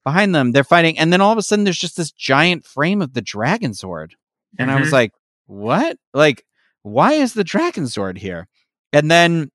[0.05, 3.01] behind them they're fighting and then all of a sudden there's just this giant frame
[3.01, 4.15] of the dragon sword.
[4.57, 4.93] And i was Mhm.
[4.93, 5.11] like
[5.47, 5.97] what?
[6.13, 6.45] Like
[6.83, 8.47] why is the dragon sword here?
[8.93, 9.51] And then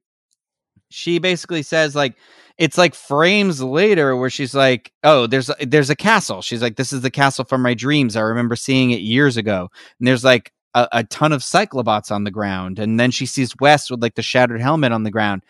[0.91, 2.17] she basically says like
[2.59, 6.43] it's like frames later where she's like oh there's there's a castle.
[6.43, 8.17] She's like this is the castle from my dreams.
[8.17, 9.71] I remember seeing it years ago.
[9.99, 13.55] And there's like a, a ton of cyclobots on the ground and then she sees
[13.61, 15.43] west with like the shattered helmet on the ground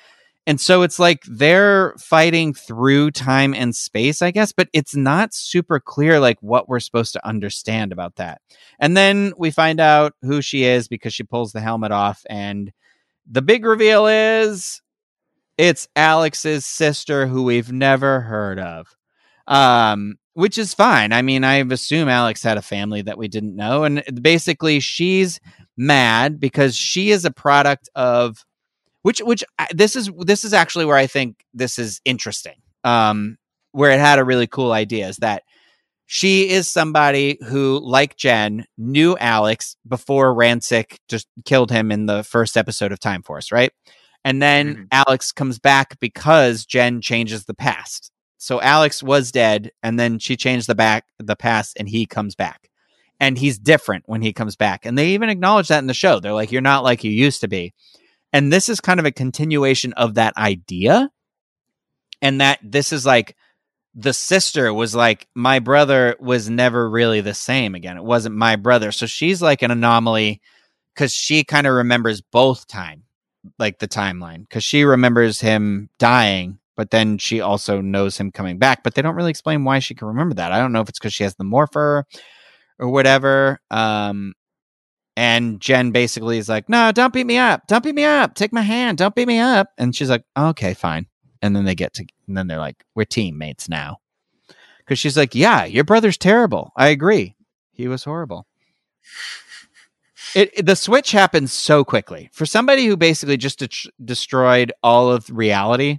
[0.47, 5.35] and so it's like they're fighting through time and space i guess but it's not
[5.35, 8.41] super clear like what we're supposed to understand about that
[8.79, 12.73] and then we find out who she is because she pulls the helmet off and
[13.31, 14.83] the big reveal is
[15.61, 18.97] it's Alex's sister who we've never heard of.
[19.47, 21.13] Um, which is fine.
[21.13, 23.85] I mean, I assume Alex had a family that we didn't know.
[23.85, 25.39] And basically, she's
[25.77, 28.45] mad because she is a product of
[29.03, 32.57] which which this is this is actually where I think this is interesting.
[32.85, 33.37] Um,
[33.73, 35.43] where it had a really cool idea is that
[36.07, 42.25] she is somebody who, like Jen, knew Alex before Ransik just killed him in the
[42.25, 43.71] first episode of Time Force, right?
[44.25, 44.87] And then Mhm.
[44.93, 48.11] Alex comes back because Jen changes the past.
[48.39, 52.35] So Alex was dead, and then she changed the back the past, and he comes
[52.35, 52.71] back,
[53.21, 54.85] and he's different when he comes back.
[54.85, 56.19] And they even acknowledge that in the show.
[56.21, 57.73] They're like, "You're not like you used to be,"
[58.33, 61.11] and this is kind of a continuation of that idea,
[62.23, 63.37] and that this is like
[63.95, 67.97] the sister was like, "My brother was never really the same again.
[67.97, 70.41] It wasn't my brother." So she's like an anomaly
[70.95, 73.05] because she kind of remembers both time
[73.59, 78.59] like the timeline because she remembers him dying but then she also knows him coming
[78.59, 80.89] back but they don't really explain why she can remember that i don't know if
[80.89, 82.07] it's because she has the morpher
[82.79, 84.35] or whatever um
[85.17, 88.53] and jen basically is like no don't beat me up don't beat me up take
[88.53, 91.07] my hand don't beat me up and she's like okay fine
[91.43, 93.99] and then they get to and then they're like we're teammates now
[94.79, 97.35] because she's like yeah your brother's terrible i agree
[97.73, 98.47] he was horrible
[100.35, 105.11] it, it- the switch happens so quickly for somebody who basically just de- destroyed all
[105.11, 105.99] of reality.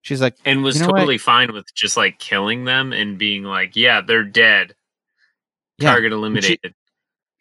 [0.00, 0.98] She's like, and was You know what?
[0.98, 4.74] totally fine with just like killing them and being like, yeah, they're dead.
[5.78, 5.92] Yeah.
[5.92, 6.74] Target eliminated.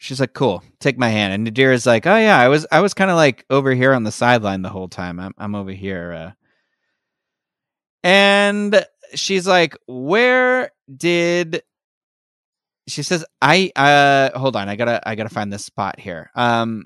[0.02, 1.32] She's like, cool, take my hand.
[1.32, 4.04] And Nadira's like, oh yeah, I was, I was kind of like over here on
[4.04, 5.20] the sideline the whole time.
[5.20, 6.12] I'm, I'm over here.
[6.12, 6.32] Uh.
[8.04, 8.84] And
[9.14, 11.62] she's like, where did?
[12.88, 16.32] She says, I, uh, hold on, I gotta, I gotta find this spot here.
[16.34, 16.86] Um,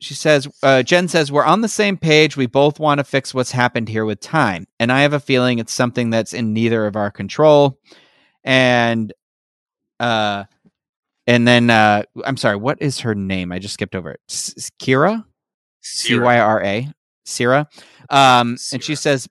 [0.00, 2.36] she says, uh, Jen says, We're on the same page.
[2.36, 4.66] We both want to fix what's happened here with time.
[4.78, 7.80] And I have a feeling it's something that's in neither of our control.
[8.44, 9.12] And,
[9.98, 10.44] uh,
[11.28, 13.52] and then, uh, I'm sorry, what is her name?
[13.52, 14.20] I just skipped over it.
[14.30, 15.24] S- Kira?
[15.82, 16.84] C Y R A, Zero.
[16.84, 16.92] Y R A?
[17.26, 17.66] Cyra.
[18.10, 19.28] Um, and she says,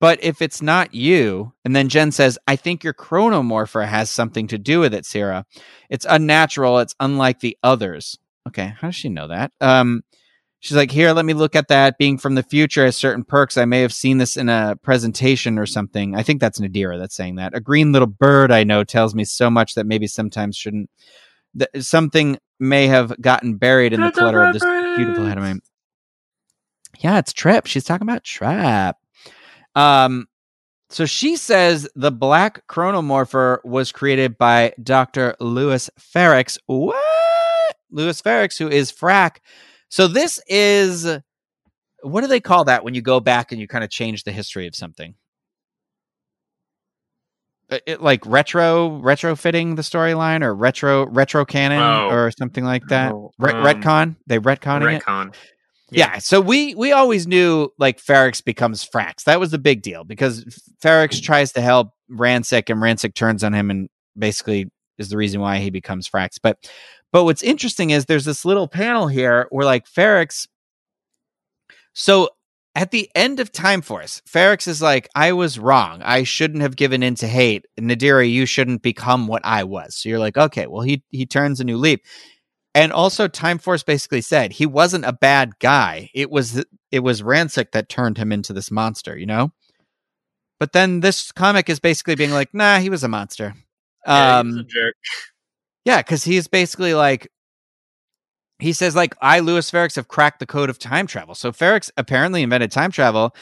[0.00, 4.46] But if it's not you, and then Jen says, I think your chronomorpher has something
[4.48, 5.44] to do with it, Cyra.
[5.88, 6.78] It's unnatural.
[6.78, 8.18] It's unlike the others.
[8.46, 9.52] Okay, how does she know that?
[9.62, 10.02] Um,
[10.60, 11.96] she's like, here, let me look at that.
[11.98, 13.56] Being from the future has certain perks.
[13.56, 16.14] I may have seen this in a presentation or something.
[16.14, 17.56] I think that's Nadira that's saying that.
[17.56, 20.90] A green little bird I know tells me so much that maybe sometimes shouldn't.
[21.54, 24.64] That something may have gotten buried in the clutter of this
[24.96, 25.60] beautiful head of mine.
[27.00, 27.66] Yeah, it's Trip.
[27.66, 28.98] She's talking about Trap.
[29.74, 30.26] Um,
[30.90, 35.36] so she says the black chronomorpher was created by Dr.
[35.40, 36.58] Louis Ferrex.
[36.66, 36.96] What?
[37.90, 39.36] Louis Ferrex, who is Frax.
[39.88, 41.06] So this is
[42.02, 44.32] what do they call that when you go back and you kind of change the
[44.32, 45.14] history of something?
[47.70, 52.08] Uh, It, like retro retrofitting the storyline or retro retro canon Oh.
[52.10, 53.12] or something like that.
[53.12, 54.16] Oh, Re- um, retcon?
[54.26, 55.02] They retconning it?
[55.04, 55.34] Retcon.
[55.92, 56.18] Yeah.
[56.18, 59.24] So we we always knew like Ferrex becomes Frax.
[59.24, 60.44] That was the big deal because
[60.82, 65.40] Ferrex tries to help Ransik and Ransik turns on him and basically is the reason
[65.40, 66.36] why he becomes Frax.
[66.42, 66.58] But
[67.12, 70.46] but what's interesting is there's this little panel here where like Ferrex
[71.92, 72.28] so
[72.74, 76.02] at the end of Time Force, Ferrex is like, I was wrong.
[76.02, 77.66] I shouldn't have given in to hate.
[77.78, 79.96] Nadira, you shouldn't become what I was.
[79.96, 82.00] So you're like, okay, well, he he turns a new leaf.
[82.72, 86.10] And also, Time Force basically said he wasn't a bad guy.
[86.14, 89.52] It was it was Ransik that turned him into this monster, you know.
[90.60, 93.54] But then this comic is basically being like, nah, he was a monster.
[94.06, 94.66] Yeah, he was a Um,
[95.84, 97.28] yeah, because he's basically like,
[98.60, 101.34] he says like, I, Louis Ferrex, have cracked the code of time travel.
[101.34, 103.34] So Ferrex apparently invented time travel,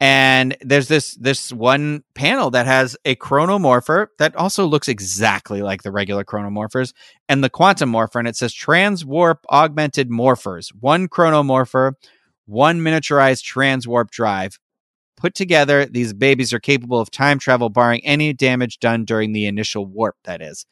[0.00, 5.82] And there's this this one panel that has a chronomorpher that also looks exactly like
[5.82, 6.92] the regular chronomorphers
[7.28, 11.92] and the quantum morpher, and it says transwarp augmented morphers, one chronomorpher,
[12.46, 14.58] one miniaturized transwarp drive.
[15.16, 19.46] Put together, these babies are capable of time travel, barring any damage done during the
[19.46, 20.16] initial warp.
[20.24, 20.66] That is,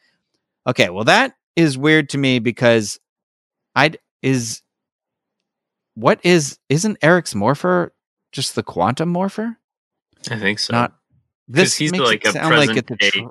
[0.66, 0.90] okay.
[0.90, 2.98] Well, that is weird to me because
[3.74, 4.62] I is
[5.94, 7.92] what is isn't Eric's morpher
[8.32, 9.58] just the quantum morpher?
[10.30, 10.72] I think so.
[10.72, 10.94] Not
[11.48, 11.76] this.
[11.76, 13.28] he's makes like it a sound like it's a present tr- day-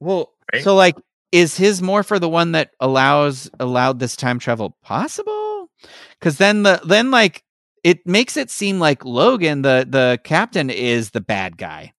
[0.00, 0.62] well, Right?
[0.62, 0.96] so like,
[1.32, 5.70] is his morpher the one that allows allowed this time travel possible?
[6.18, 7.42] Because then the then like
[7.84, 11.92] it makes it seem like Logan, the the captain, is the bad guy.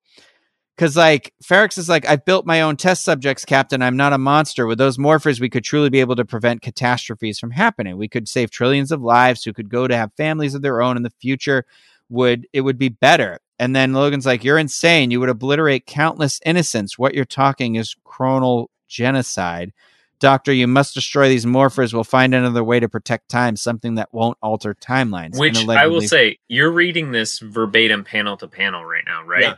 [0.79, 3.81] Because like Ferrex is like, I've built my own test subjects, Captain.
[3.81, 4.65] I'm not a monster.
[4.65, 7.97] With those morphers, we could truly be able to prevent catastrophes from happening.
[7.97, 10.95] We could save trillions of lives who could go to have families of their own
[10.95, 11.65] in the future.
[12.07, 13.39] Would it would be better?
[13.59, 15.11] And then Logan's like, You're insane.
[15.11, 16.97] You would obliterate countless innocents.
[16.97, 19.73] What you're talking is chronal genocide.
[20.19, 21.93] Doctor, you must destroy these morphers.
[21.93, 25.37] We'll find another way to protect time, something that won't alter timelines.
[25.37, 29.57] Which I will say, you're reading this verbatim panel to panel right now, right?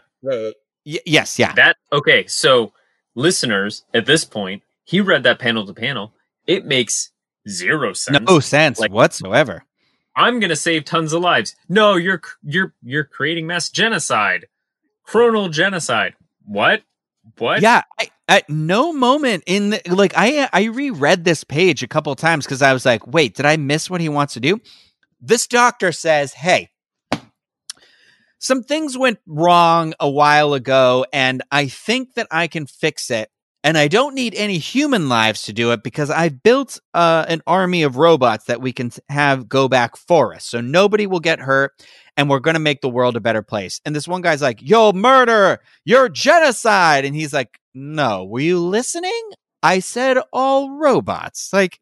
[0.85, 1.53] Y- yes, yeah.
[1.53, 2.25] That okay.
[2.27, 2.73] So,
[3.15, 6.13] listeners, at this point, he read that panel to panel.
[6.47, 7.11] It makes
[7.47, 8.19] zero sense.
[8.27, 9.63] No sense Like- whatsoever.
[10.15, 11.55] I'm gonna save tons of lives.
[11.69, 14.47] No, you're you're you're creating mass genocide,
[15.07, 16.15] chronal genocide.
[16.45, 16.83] What?
[17.37, 17.61] What?
[17.61, 22.13] Yeah, I, at no moment in the, like I I reread this page a couple
[22.15, 24.59] times because I was like, wait, did I miss what he wants to do?
[25.21, 26.69] This doctor says, hey,
[28.41, 33.29] some things went wrong a while ago, and I think that I can fix it.
[33.63, 37.43] And I don't need any human lives to do it because I've built uh, an
[37.45, 40.43] army of robots that we can have go back for us.
[40.43, 41.71] So nobody will get hurt,
[42.17, 43.79] and we're going to make the world a better place.
[43.85, 47.05] And this one guy's like, Yo, murder, you're genocide.
[47.05, 49.21] And he's like, No, were you listening?
[49.61, 51.53] I said all robots.
[51.53, 51.79] Like,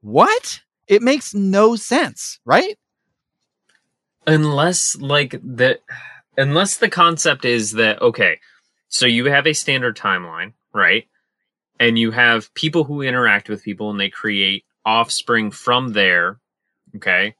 [0.00, 0.60] what?
[0.88, 2.78] It makes no sense, right?
[4.26, 5.78] Unless like the
[6.36, 8.38] unless the concept is that okay
[8.88, 11.06] so you have a standard timeline right
[11.80, 16.38] and you have people who interact with people and they create offspring from there
[16.96, 17.34] okay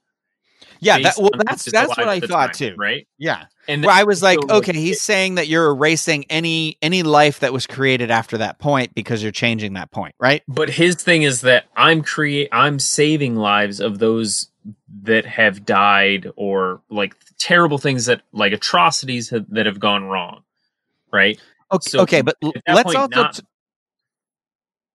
[0.81, 2.75] Yeah, that, well, that's that's what I thought time, too.
[2.77, 6.77] right Yeah, and where I was like, so, okay, he's saying that you're erasing any
[6.83, 10.43] any life that was created after that point because you're changing that point, right?
[10.49, 14.51] but his thing is that i'm create i'm saving lives of those
[15.03, 20.43] that have died or like terrible things that like atrocities have, that have gone wrong
[21.13, 21.41] right
[21.73, 23.09] Okay, So, okay, but l- at that let's point, also.
[23.23, 23.43] not- t-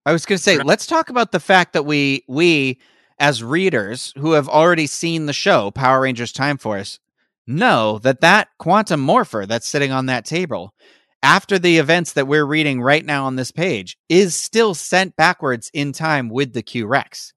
[0.05, 2.79] I was going to say, not- let's talk about the fact that we we
[3.19, 6.99] as readers who have already seen the show Power Rangers Time Force
[7.45, 10.73] know that that quantum morpher that's sitting on that table
[11.21, 15.69] after the events that we're reading right now on this page is still sent backwards
[15.73, 17.33] in time with the Q Rex.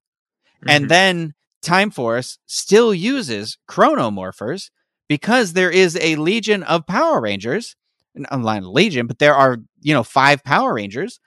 [0.65, 0.89] And Mhm.
[0.89, 4.69] then Time Force still uses chronomorphers
[5.07, 7.75] because there is a legion of Power Rangers,
[8.15, 11.19] an online legion, but there are, you know, five Power Rangers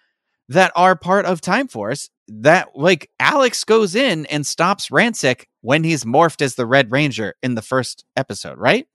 [0.48, 5.84] that are part of Time Force that like Alex goes in and stops Ransik when
[5.84, 8.86] he's morphed as the Red Ranger in the first episode, right?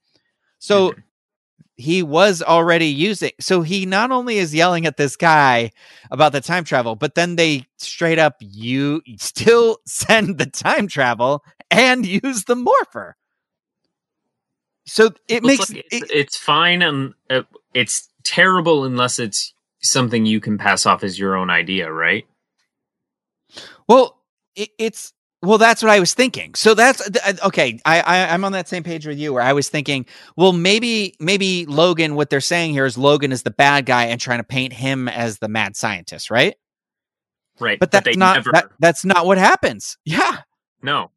[0.58, 1.02] So Mhm.
[1.76, 5.70] He was already using so he not only is yelling at this guy
[6.10, 11.42] about the time travel but then they straight up you still send the time travel
[11.70, 13.16] and use the morpher
[14.84, 17.42] so it makes it's, like, it's, it- it's fine and uh,
[17.74, 22.26] it's terrible unless it's something you can pass off as your own idea, right?
[23.88, 24.18] well
[24.56, 28.44] it, it's well that's what i was thinking so that's uh, okay I, I i'm
[28.44, 32.30] on that same page with you where i was thinking well maybe maybe logan what
[32.30, 35.38] they're saying here is logan is the bad guy and trying to paint him as
[35.38, 36.54] the mad scientist right
[37.60, 37.78] Right.
[37.78, 40.38] but that's they not never that, that's not what happens yeah
[40.82, 41.10] no.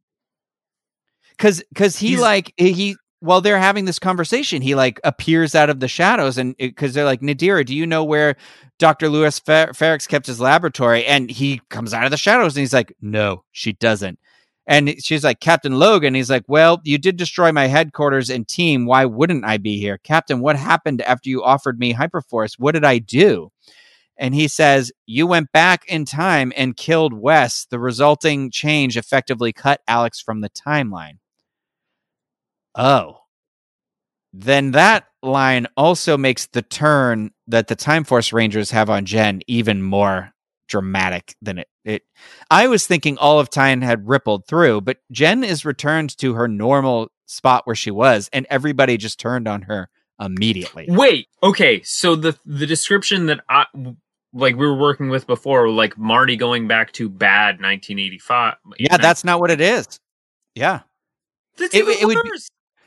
[1.32, 5.70] because because he He's- like he while they're having this conversation he like appears out
[5.70, 8.36] of the shadows and eh, because they're like nadira do you know where
[8.80, 11.06] dr lewis Fer- ferrex kept his laboratory?
[11.06, 14.20] And he comes out of the shadows and he's like no she doesn't.
[14.68, 18.86] And she's like captain logan he's like well you did destroy my headquarters and team.
[18.86, 19.98] Why wouldn't i be here?
[20.00, 22.60] Captain what happened after you offered me hyperforce?
[22.60, 23.52] What did i do?
[24.18, 27.66] And he says, You went back in time and killed Wes.
[27.70, 31.18] The resulting change effectively cut Alex from the timeline.
[32.76, 33.20] Oh.
[34.34, 39.42] Then that line also makes the turn that the Time Force Rangers have on Jen
[39.48, 40.34] even more
[40.68, 41.68] dramatic than it.
[41.86, 42.02] it
[42.52, 46.48] I was thinking all of time had rippled through, but Jen is returned to her
[46.48, 50.86] normal spot where she was, and everybody just turned on her immediately.
[50.90, 53.66] Wait, okay, so the the description that I
[54.34, 58.56] like we were working with before, like Marty going back to bad 1985.
[58.80, 60.00] Yeah, that's not what it is.
[60.56, 60.82] Yeah,
[61.58, 62.30] That's It- it would be-.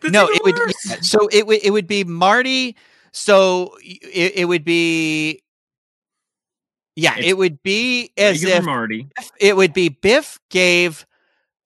[0.02, 0.54] That's no, it would.
[0.86, 2.76] yeah, so it would it would be Marty.
[3.12, 5.42] So it, it would be.
[6.96, 9.08] Yeah, It's it would be as if Marty.
[9.40, 11.06] it would be Biff gave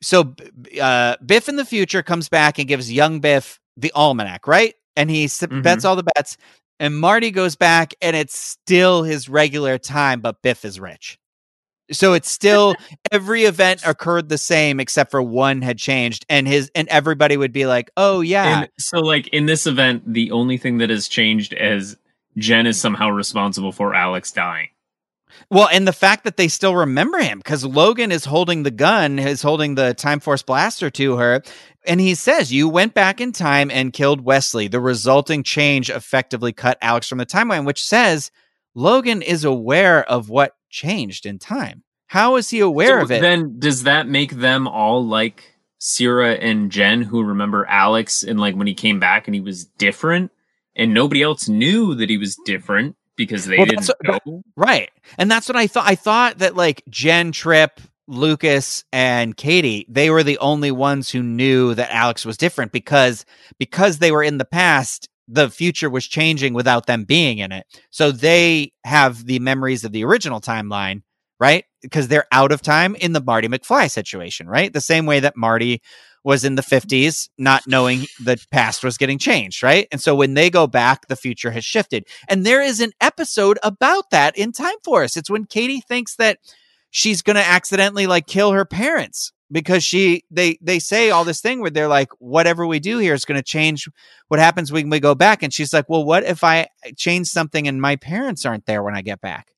[0.03, 0.35] so
[0.81, 4.75] uh, Biff in the future comes back and gives young Biff the almanac, right?
[4.97, 5.63] And he Mhm.
[5.63, 6.37] bets all the bets,
[6.81, 11.19] and Marty goes back and it's still his regular time, but Biff is rich.
[11.91, 12.75] So it's still
[13.13, 17.53] every event occurred the same except for one had changed, and his and everybody would
[17.53, 21.09] be like, "Oh yeah, And so, like in this event, the only thing that has
[21.09, 21.97] changed is
[22.37, 24.69] Jen is somehow responsible for Alex dying.
[25.51, 29.19] Well, and the fact that they still remember him because Logan is holding the gun,
[29.19, 31.43] is holding the Time Force blaster to her.
[31.87, 34.69] And he says, You went back in time and killed Wesley.
[34.69, 38.31] The resulting change effectively cut Alex from the timeline, which says
[38.75, 41.85] Logan is aware of what changed in time.
[42.07, 43.21] How is he aware So of it?
[43.21, 45.45] Then does that make them all like
[45.81, 49.65] Cyra and Jen, who remember Alex and like when he came back and he was
[49.65, 50.31] different,
[50.77, 54.43] and nobody else knew that he was different because they Well, didn't that's know.
[54.57, 54.91] Right.
[55.19, 55.89] And that's what I thought.
[55.89, 61.23] I thought that like Jen, Trip, Lucas, and Katie, they were the only ones who
[61.23, 63.25] knew that Alex was different because
[63.59, 67.67] because they were in the past, the future was changing without them being in it.
[67.91, 71.03] So they have the memories of the original timeline,
[71.41, 71.65] right?
[71.81, 74.73] Because they're out of time in the Marty McFly situation, right?
[74.73, 75.81] The same way that Marty
[76.23, 79.89] was in the 50s, not knowing the past was getting changed, right?
[79.91, 82.07] And so when they go back, the future has shifted.
[82.29, 85.17] And there is an episode about that in Time Force.
[85.17, 86.39] It's when Katie thinks that
[86.91, 91.41] she's going to accidentally like kill her parents because she they they say all this
[91.41, 93.89] thing where they're like whatever we do here is going to change
[94.29, 97.69] what happens when we go back and she's like well what if i change something
[97.69, 99.53] and my parents aren't there when i get back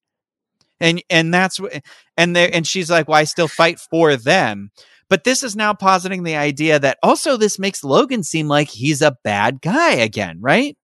[0.80, 1.80] and and that's what
[2.16, 4.70] and they and she's like well i still fight for them
[5.08, 9.00] but this is now positing the idea that also this makes logan seem like he's
[9.00, 10.76] a bad guy again right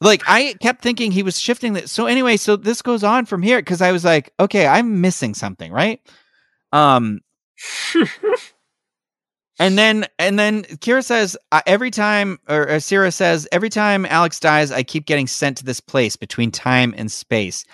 [0.00, 1.88] like I kept thinking he was shifting that.
[1.88, 5.32] So anyway, so this goes on from here because I was like, okay, I'm missing
[5.32, 6.00] something, right?
[6.74, 7.20] Um,
[9.58, 14.72] and then and then Kira says every time, or Sarah says every time Alex dies,
[14.72, 17.64] I keep getting sent to this place between time and space.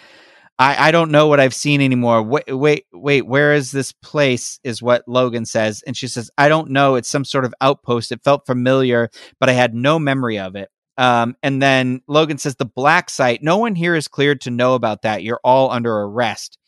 [0.59, 2.23] I I don't know what I've seen anymore.
[2.23, 4.61] Wait wait wait, where is this place?
[4.63, 6.97] Is what Logan says, and she says I don't know.
[6.97, 8.13] It's some sort of outpost.
[8.13, 9.09] It felt familiar,
[9.41, 10.69] but I had no memory of it.
[10.99, 13.43] Um, and then Logan says the black site.
[13.43, 15.23] No one here is cleared to know about that.
[15.23, 16.59] You're all under arrest.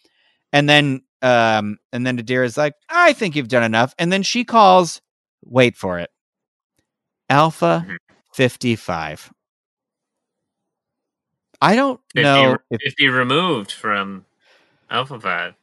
[0.54, 3.94] And then, um, and then Nadir is like, I think you've done enough.
[3.98, 5.00] And then she calls.
[5.44, 6.10] Wait for it.
[7.28, 7.96] Alpha Mhm.
[8.34, 9.32] fifty five.
[11.60, 14.24] I don't 50, know if 50 removed from
[14.90, 15.54] Alpha 5.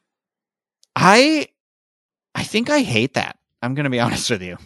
[0.95, 1.47] I
[2.35, 3.37] I think I hate that.
[3.61, 4.57] I'm gonna be honest with you.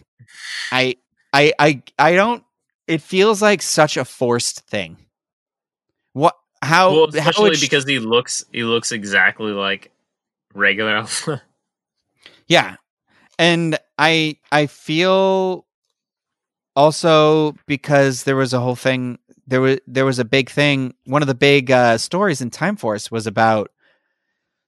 [0.72, 0.98] I
[1.34, 2.44] I I I don't
[2.88, 4.98] it feels like such a forced thing.
[6.14, 9.92] What how well, how especially sh- because he looks he looks exactly like
[10.54, 11.42] regular Alpha.
[12.48, 12.76] yeah.
[13.40, 15.66] And I I feel
[16.76, 21.22] also because there was a whole thing there was there was a big thing one
[21.22, 23.72] of the big uh stories in Time Force was about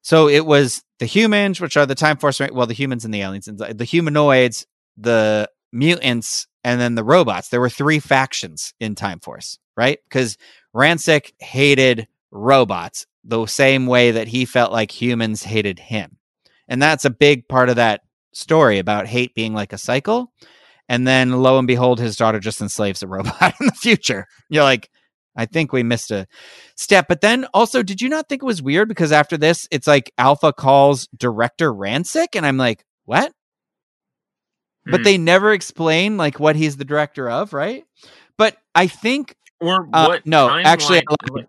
[0.01, 3.21] so it was the humans which are the Time Force well the humans and the
[3.21, 4.67] aliens and the humanoids
[4.97, 10.38] the mutants and then the robots there were three factions in Time Force right because
[10.75, 16.17] Ransik hated robots the same way that he felt like humans hated him
[16.67, 18.01] and that's a big part of that
[18.34, 20.32] story about hate being like a cycle
[20.88, 24.63] and then lo and behold his daughter just enslaves a robot in the future you're
[24.63, 24.89] like
[25.36, 26.28] i think we missed a
[26.76, 29.88] step but then also did you not think it was weird because after this it's
[29.88, 33.32] like alpha calls director Ransik and i'm like what
[34.86, 35.03] but Hmm.
[35.03, 37.84] they never explain like what he's the director of right
[38.38, 40.26] but i think Or Uh, what?
[40.28, 41.47] no, actually, timeline- I lied.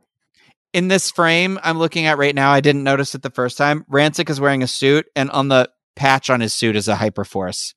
[0.76, 3.86] In this frame I'm looking at right now, I didn't notice it the first time.
[3.90, 7.72] Ransik is wearing a suit, and on the patch on his suit is a Hyperforce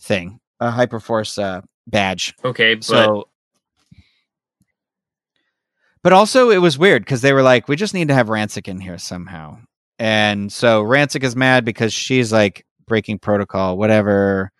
[0.00, 2.32] thing, a Hyperforce uh, badge.
[2.42, 3.28] okay, but So,
[6.02, 8.66] but also it was weird because they were like, we just need to have Ransik
[8.66, 9.58] in here somehow,
[9.98, 14.52] and so Ransik is mad because she's like breaking protocol, whatever.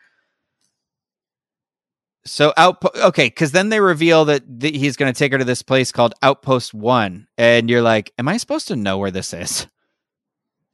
[2.25, 5.45] So outpost, okay, because then they reveal that th- he's going to take her to
[5.45, 9.33] this place called Outpost One, and you're like, "Am I supposed to know where this
[9.33, 9.67] is?"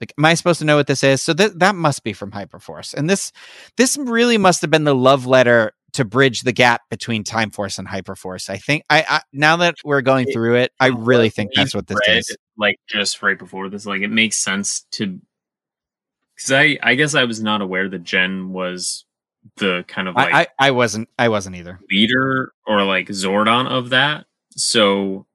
[0.01, 1.23] Like, am I supposed to know what this is?
[1.23, 2.95] So that that must be from Hyperforce.
[2.95, 3.33] And this
[3.77, 7.79] this really must have been the love letter to bridge the gap between Time Force
[7.79, 8.51] and Hyperforce.
[8.51, 11.87] I think I, I now that we're going through it, I really think that's what
[11.87, 12.37] this read, is.
[12.57, 15.19] Like just right before this, like it makes sense to
[16.37, 19.05] because I I guess I was not aware that Jen was
[19.59, 21.79] the kind of like I, I I wasn't I wasn't either.
[21.91, 24.27] leader or like Zordon of that.
[24.57, 25.27] So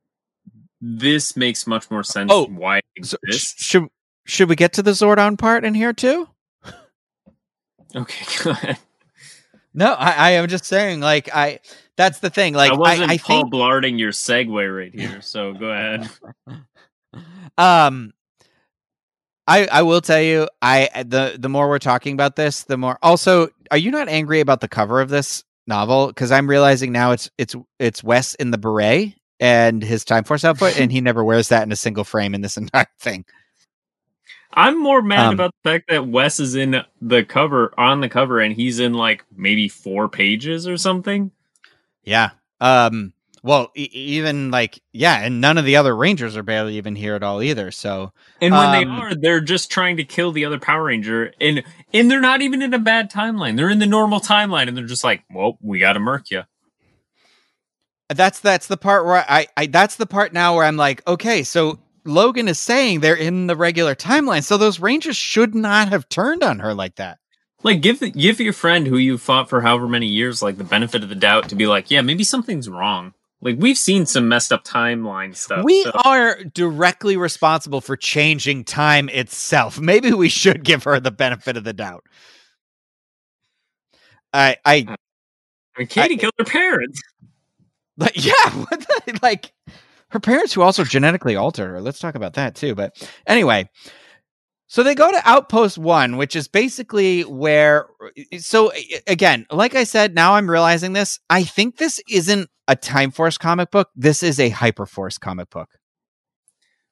[0.82, 3.88] this makes much more sense Oh, why it So, sh- should
[4.26, 6.28] should we get to the Zordon part in here too?
[7.96, 8.78] okay, go ahead.
[9.74, 11.60] No, I, I am just saying, like I
[11.96, 12.54] that's the thing.
[12.54, 16.10] Like I wasn't I, I Paul think Blarding your segue right here, so go ahead.
[17.58, 18.14] um
[19.48, 22.98] I I will tell you, I the the more we're talking about this, the more
[23.02, 26.08] also are you not angry about the cover of this novel?
[26.08, 30.46] Because I'm realizing now it's it's it's Wes in the beret and his Time Force
[30.46, 33.26] outfit, and he never wears that in a single frame in this entire thing.
[34.54, 38.10] I'm more mad Um, about the fact that Wes is in the cover on the
[38.10, 41.32] cover and he's in like maybe four pages or something.
[42.04, 42.32] Yeah.
[42.62, 43.14] Um.
[43.44, 47.16] Well, e- even like yeah, and none of the other Rangers are barely even here
[47.16, 47.72] at all either.
[47.72, 51.34] So And when they Um, are, they're just trying to kill the other Power Ranger,
[51.42, 51.64] and
[51.94, 53.58] and they're not even in a bad timeline.
[53.58, 56.44] They're in the normal timeline, and they're just like, "Well, we got to murk you."
[58.10, 61.44] that's that's the part where I, I that's the part now where I'm like, okay,
[61.44, 66.10] so Logan is saying they're in the regular timeline, so those Rangers should not have
[66.10, 67.20] turned on her like that.
[67.64, 71.04] Like, give give your friend who you fought for however many years like the benefit
[71.04, 73.14] of the doubt to be like, "Yeah, maybe something's wrong."
[73.44, 75.64] Like we've seen some messed up timeline stuff.
[75.66, 79.80] we so- are directly responsible for changing time itself.
[79.80, 82.04] Maybe we should give her the benefit of the doubt.
[84.34, 84.96] I I uh,
[85.78, 87.02] I Katie I- killed her parents.
[87.98, 89.52] Like, yeah, the, like
[90.10, 91.82] her parents who also genetically altered her.
[91.82, 92.74] Let's talk about that too.
[92.76, 93.70] But anyway,
[94.68, 97.88] so they go to Outpost One, which is basically where.
[98.40, 98.72] So
[99.06, 101.20] again, like I said, now I'm realizing this.
[101.30, 103.90] I think this isn't a Time Force comic book.
[103.96, 105.70] This is a Hyperforce comic book,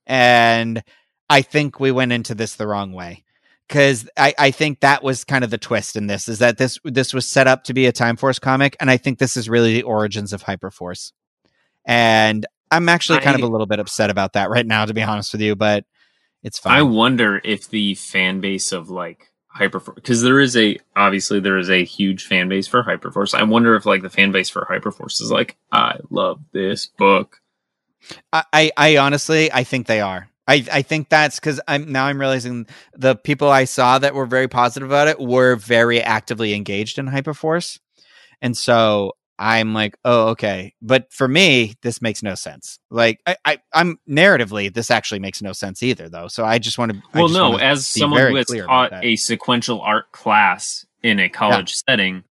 [0.06, 0.84] and
[1.30, 3.24] I think we went into this the wrong way
[3.72, 6.78] because I, I think that was kind of the twist in this is that this
[6.84, 9.50] this was set up to be a Time Force comic, and I think this is
[9.50, 11.14] really the origins of Hyperforce.
[11.86, 15.02] And I'm actually kind of a little bit upset about that right now, to be
[15.02, 15.86] honest with you, but
[16.44, 16.78] it's fine.
[16.78, 21.58] I wonder if the fan base of like Hyperforce, because there is a obviously there
[21.58, 23.34] is a huge fan base for Hyperforce.
[23.34, 27.42] I wonder if like the fan base for Hyperforce is like, I love this book.
[28.32, 30.30] I, I, I honestly, I think they are.
[30.48, 34.26] I, I think that's because I'm now I'm realizing the people I saw that were
[34.26, 37.80] very positive about it were very actively engaged in Hyperforce,
[38.42, 39.14] and so
[39.44, 40.76] I'm like, oh, okay.
[40.84, 42.78] But for me, this makes no sense.
[42.92, 46.28] Like, I, I I'm narratively, this actually makes no sense either, though.
[46.28, 47.02] So I just want to.
[47.16, 52.24] Well, no, as someone who has taught a sequential art class in a college setting,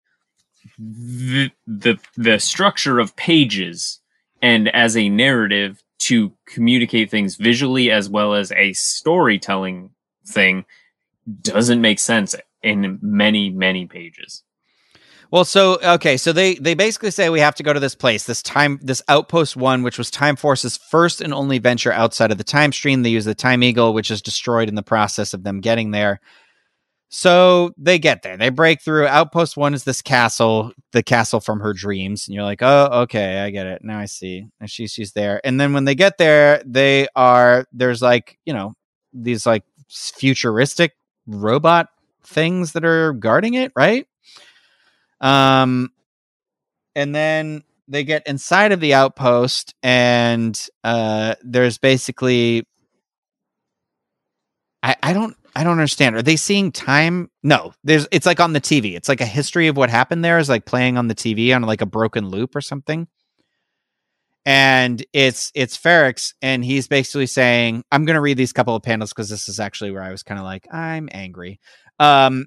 [0.78, 4.00] the, the the structure of pages
[4.42, 9.90] and as a narrative to communicate things visually as well as a storytelling
[10.26, 10.66] thing
[11.40, 14.42] doesn't make sense in many many pages.
[15.30, 18.24] Well, so okay, so they they basically say we have to go to this place,
[18.24, 22.38] this time, this outpost one, which was Time Force's first and only venture outside of
[22.38, 23.02] the time stream.
[23.02, 26.20] They use the Time Eagle, which is destroyed in the process of them getting there.
[27.10, 28.36] So they get there.
[28.36, 29.06] They break through.
[29.06, 33.40] Outpost one is this castle, the castle from her dreams, and you're like, oh, okay,
[33.40, 33.84] I get it.
[33.84, 34.46] Now I see.
[34.60, 35.40] And she's she's there.
[35.44, 38.74] And then when they get there, they are there's like you know
[39.14, 40.94] these like futuristic
[41.28, 41.90] robot
[42.24, 44.07] things that are guarding it, right?
[45.20, 45.90] Um,
[46.94, 52.66] and then they get inside of the outpost, and uh, there's basically,
[54.82, 56.14] I, I don't, I don't understand.
[56.16, 57.30] Are they seeing time?
[57.42, 58.06] No, there's.
[58.12, 58.94] It's like on the TV.
[58.94, 61.62] It's like a history of what happened there is like playing on the TV on
[61.62, 63.08] like a broken loop or something.
[64.46, 68.82] And it's it's Ferrex, and he's basically saying, "I'm going to read these couple of
[68.82, 71.58] panels because this is actually where I was kind of like, I'm angry."
[71.98, 72.46] Um,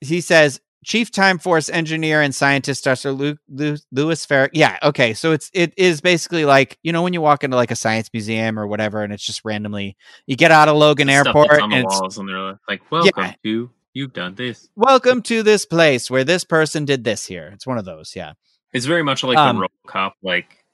[0.00, 3.12] he says, Chief Time Force engineer and scientist Dr.
[3.12, 4.50] Lu- Lu- Louis Ferrex.
[4.52, 5.14] Yeah, okay.
[5.14, 8.08] So it's it is basically like you know when you walk into like a science
[8.12, 11.70] museum or whatever, and it's just randomly you get out of Logan Stuff Airport on
[11.70, 15.64] the and it's, walls and they're like, "Welcome to you've done this." welcome to this
[15.66, 17.50] place where this person did this here.
[17.54, 18.12] It's one of those.
[18.14, 18.32] Yeah.
[18.72, 20.64] It's very much like Um, the RoboCop, like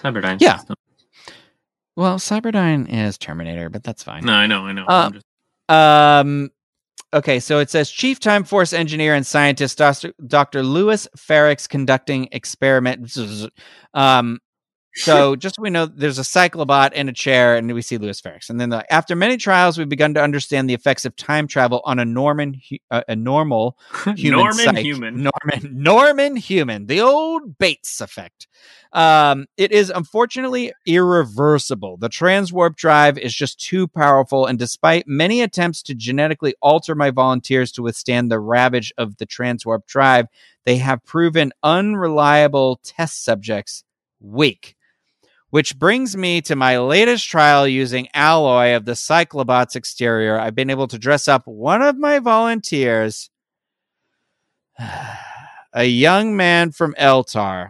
[0.00, 0.38] Cyberdyne.
[0.40, 0.58] Yeah.
[0.58, 0.76] system.
[1.96, 4.24] Well, Cyberdyne is Terminator, but that's fine.
[4.24, 4.84] No, I know, I know.
[4.86, 5.26] Uh, just-
[5.68, 6.50] Um.
[7.14, 9.78] Okay, so it says Chief Time Force engineer and scientist
[10.26, 10.62] Dr.
[10.62, 13.14] Louis Ferrex conducting experiment.
[13.92, 14.40] Um,
[14.94, 18.20] So just so we know, there's a cyclobot in a chair, and we see Louis
[18.20, 18.50] Ferrex.
[18.50, 21.80] And then the, after many trials, we've begun to understand the effects of time travel
[21.84, 23.78] on a Norman, uh, a normal
[24.16, 24.82] human Norman psyche.
[24.82, 25.22] human.
[25.22, 28.48] Norman, Norman human, the old Bates effect.
[28.92, 31.96] Um, it is unfortunately irreversible.
[31.96, 37.10] The transwarp drive is just too powerful, and despite many attempts to genetically alter my
[37.10, 40.26] volunteers to withstand the ravage of the transwarp drive,
[40.66, 43.84] they have proven unreliable test subjects
[44.20, 44.76] weak.
[45.52, 50.40] Which brings me to my latest trial using alloy of the Cyclobot's exterior.
[50.40, 53.28] I've been able to dress up one of my volunteers,
[55.74, 57.68] a young man from Eltar,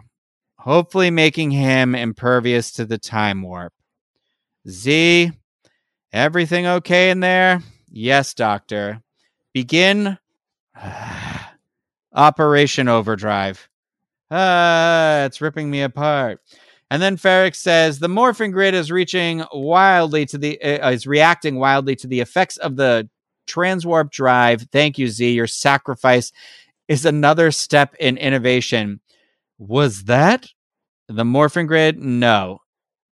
[0.59, 3.73] hopefully making him impervious to the time warp.
[4.65, 5.33] Z,
[6.13, 7.61] everything okay in there?
[7.91, 9.01] Yes, doctor.
[9.53, 10.17] Begin
[12.13, 13.67] Operation Overdrive.
[14.31, 16.39] Ah, it's ripping me apart.
[16.91, 21.57] And then Ferrex says the morphing grid is reaching wildly to the uh, is reacting
[21.57, 23.09] wildly to the effects of the
[23.47, 24.67] transwarp drive.
[24.71, 25.31] Thank you, Z.
[25.31, 26.31] Your sacrifice
[26.87, 28.99] is another step in innovation.
[29.57, 30.47] Was that
[31.07, 31.97] the morphing grid?
[31.99, 32.59] No.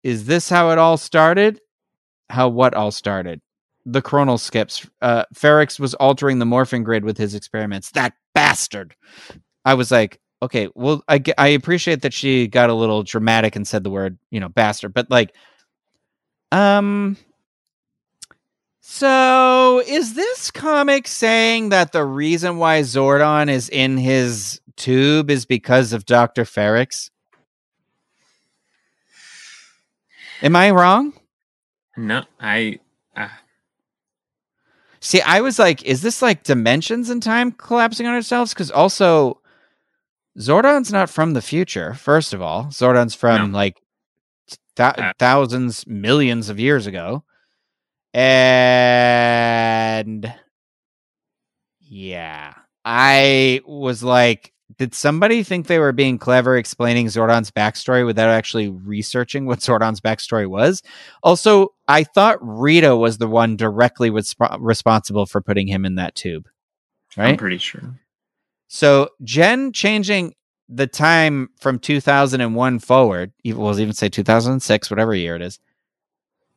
[0.04, 1.60] Is this how it all started?
[2.30, 3.42] How what all started?
[3.86, 4.88] The chronal skips.
[5.02, 7.92] Uh, Ferrex was altering the morphing grid with his experiments.
[7.92, 8.96] That bastard.
[9.66, 13.68] I was like, okay, well, I, I appreciate that she got a little dramatic and
[13.68, 15.34] said the word, you know, bastard, but like,
[16.52, 17.18] um,
[18.82, 25.46] so is this comic saying that the reason why Zordon is in his tube is
[25.46, 26.44] because of Dr.
[26.44, 27.10] Ferrex?
[30.42, 31.14] Am I wrong?
[31.96, 32.80] No, I.
[33.16, 33.28] Uh,
[35.04, 38.54] See, I was like, is this like dimensions and time collapsing on ourselves?
[38.54, 39.41] Because also,
[40.40, 41.94] Zordon's not from the future.
[41.94, 43.58] First of all, Zordon's from No.
[43.58, 43.82] like
[44.76, 47.24] th- Uh, thousands, millions of years ago,
[48.14, 48.24] and
[51.82, 52.54] yeah,
[52.86, 58.70] I was like, did somebody think they were being clever explaining Zordon's backstory without actually
[58.70, 60.82] researching what Zordon's backstory was?
[61.24, 66.16] Also, I thought Rita was the one directly resp- responsible for putting him in that
[66.16, 66.48] tube,
[67.18, 67.30] Right?
[67.32, 68.00] I'm pretty sure.
[68.74, 70.34] So Jen changing
[70.70, 75.60] the time from 2001 forward, even we'll even say 2006, whatever year it is.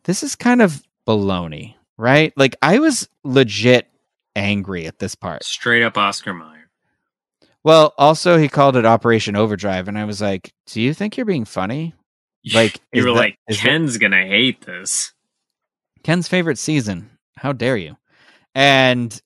[0.04, 2.32] This is kind of baloney, right?
[2.36, 3.88] Like I was legit
[4.36, 5.42] angry at this part.
[5.42, 6.70] Straight up Oscar Mayer.
[7.64, 11.26] Well, also he called it Operation Overdrive, and I was like, "Do you think you're
[11.26, 11.94] being funny?"
[12.54, 15.12] Like, you were that- like, is that- Ken's gonna hate this.
[16.04, 17.10] Ken's favorite season.
[17.38, 17.96] How dare you?
[18.54, 19.20] And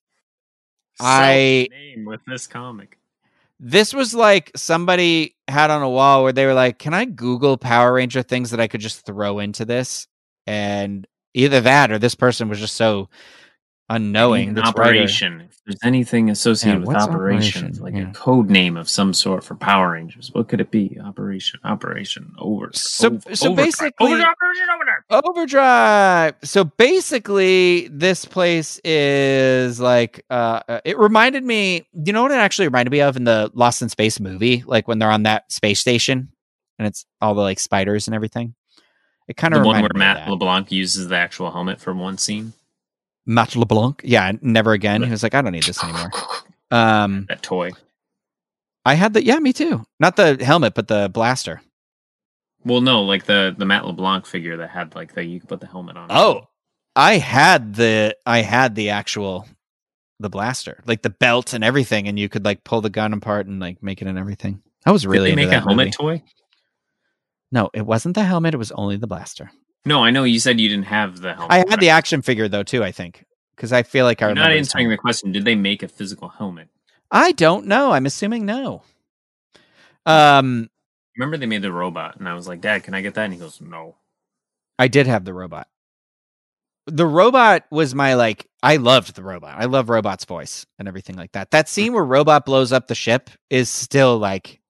[1.01, 2.99] I- name with this comic.
[3.61, 7.57] this was like somebody had on a wall where they were like, "Can I Google
[7.57, 10.07] Power Ranger things that I could just throw into this?"
[10.46, 13.09] And either that or this person was just so
[13.89, 14.51] unknowing.
[14.51, 15.41] An this writer- operation.
[15.43, 17.82] If there's anything associated Yeah, with what's operation, Operation?
[17.84, 18.11] like Yeah.
[18.11, 20.99] a code name of some sort for Power Rangers, what could it be?
[21.05, 22.70] Operation, Operation, Over.
[22.72, 23.66] So- over- so Overdrive.
[23.66, 24.34] basically- Overdrive,
[24.74, 25.24] Overdrive.
[25.24, 26.34] Overdrive.
[26.45, 31.86] So basically, this place is like uh, uh, it reminded me.
[31.93, 34.89] You know what it actually reminded me of in the Lost in Space movie, like
[34.89, 36.28] when they're on that space station
[36.78, 38.55] and it's all the like spiders and everything.
[39.28, 40.28] It kind The of one where Matt.
[40.28, 42.55] LeBlanc uses the actual helmet for one scene.
[43.29, 44.01] Matt LeBlanc.
[44.03, 45.03] Yeah, never again.
[45.03, 46.11] He was like, I don't need this anymore.
[46.72, 47.70] Um, That toy.
[48.85, 49.85] I had the yeah, me too.
[50.01, 51.61] Not the helmet, but the blaster.
[52.64, 55.61] Well, no, like the the Matt LeBlanc figure that had like the you could put
[55.61, 56.07] the helmet on.
[56.11, 56.49] Oh,
[56.97, 59.47] I had the I had the actual
[60.20, 63.47] the blaster, like the belt and everything, and you could like pull the gun apart
[63.47, 64.62] and like make it and everything.
[64.87, 65.91] I was really Did they make a helmet movie.
[65.91, 66.22] toy?
[67.53, 68.55] No, it wasn't the helmet.
[68.55, 69.51] It was only the blaster.
[69.85, 71.53] No, I know you said you didn't have the helmet.
[71.53, 72.85] I had the action figure though too.
[72.85, 73.24] I think
[73.57, 75.33] because I feel like I You're not answering the question.
[75.33, 76.68] Did they make a physical helmet?
[77.11, 77.93] I don't know.
[77.93, 78.83] I'm assuming no.
[80.05, 80.70] Um,
[81.16, 83.33] Remember they made the robot, and I was like, "Dad, can I get that?" And
[83.33, 83.97] he goes, "No."
[84.79, 85.68] I did have the robot.
[86.87, 88.47] The robot was my like.
[88.62, 89.55] I loved the robot.
[89.59, 91.51] I love robot's voice and everything like that.
[91.51, 94.61] That scene where robot blows up the ship is still like.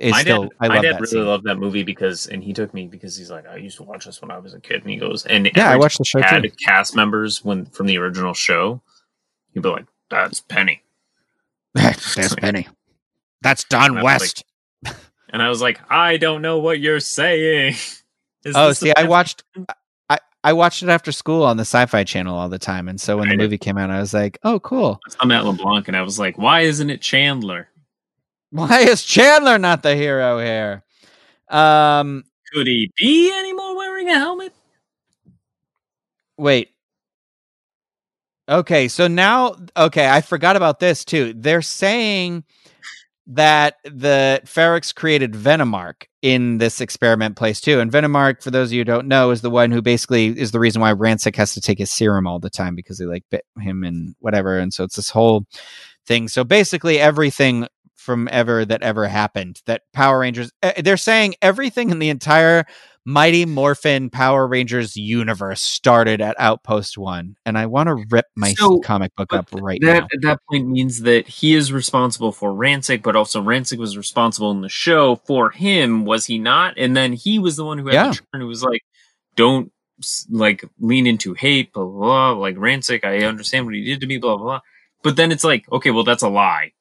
[0.00, 0.42] My still.
[0.44, 1.26] dad, I my dad that really scene.
[1.26, 4.04] loved that movie because, and he took me because he's like, I used to watch
[4.06, 6.20] this when I was a kid, and he goes, and Yeah, I watched the show
[6.20, 6.48] time too.
[6.48, 8.80] had cast members when from the original show,
[9.54, 10.82] he'd be like, "That's Penny,"
[11.74, 12.68] There's Penny.
[13.42, 14.44] That's Don And West.
[15.30, 17.74] and I was like, "I don't know what you're saying."
[18.44, 19.42] Is oh, see, I watched.
[20.08, 23.16] I I watched it after school on the Sci-Fi Channel all the time, and so
[23.18, 23.42] when I the did.
[23.42, 25.00] movie came out, I was like, "Oh, cool!
[25.18, 27.68] I'm at LeBlanc, and I was like, "Why isn't it Chandler?"
[28.50, 30.84] Why is Chandler not the hero here?"
[31.48, 34.54] Um, Could he be anymore wearing a helmet?
[36.38, 36.70] Wait.
[38.48, 41.34] Okay, so now okay, I forgot about this too.
[41.36, 42.44] They're saying
[43.28, 47.78] that the Ferrex created Venomark in this experiment place too.
[47.78, 50.50] And Venomark, for those of you who don't know, is the one who basically is
[50.50, 53.24] the reason why Ransik has to take his serum all the time because they like
[53.30, 54.58] bit him and whatever.
[54.58, 55.44] And so it's this whole
[56.06, 56.28] thing.
[56.28, 57.66] So basically everything
[58.08, 62.64] from ever that ever happened that Power Rangers eh, they're saying everything in the entire
[63.04, 68.54] Mighty Morphin Power Rangers universe started at Outpost One, and I want to rip my
[68.54, 70.06] So, comic book up right that now.
[70.12, 74.50] at that point means that he is responsible for Ransik, but also Ransik was responsible
[74.52, 76.74] in the show for him, was he not?
[76.78, 78.10] And then he was the one who had Yeah.
[78.12, 78.82] the turn who was like,
[79.36, 79.70] "Don't
[80.30, 84.06] like lean into hate, blah blah blah." Like Ransik, I understand what he did to
[84.06, 84.60] me, blah blah blah.
[85.02, 86.72] But then it's like, okay, well that's a lie.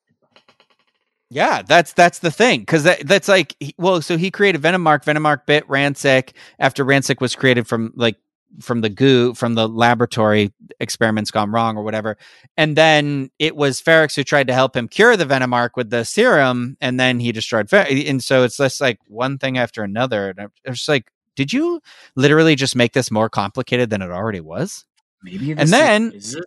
[1.29, 5.03] Yeah, that's that's the thing because that, that's like he- well, so he created Venomark.
[5.03, 8.15] Venomark bit Ransik after Ransik was created from like
[8.61, 12.17] from the goo from the laboratory experiments gone wrong or whatever,
[12.55, 16.05] and then it was Ferrex who tried to help him cure the Venomark with the
[16.05, 17.69] serum, and then he destroyed.
[17.69, 21.51] Fer- and so it's just like one thing after another, and I'm just like, did
[21.51, 21.81] you
[22.15, 24.85] literally just make this more complicated than it already was?
[25.23, 26.39] Maybe And then- is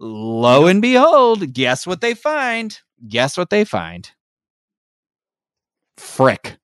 [0.00, 2.78] Lo and behold, guess what they find?
[3.08, 4.08] Guess what they find?
[5.98, 6.56] Frick.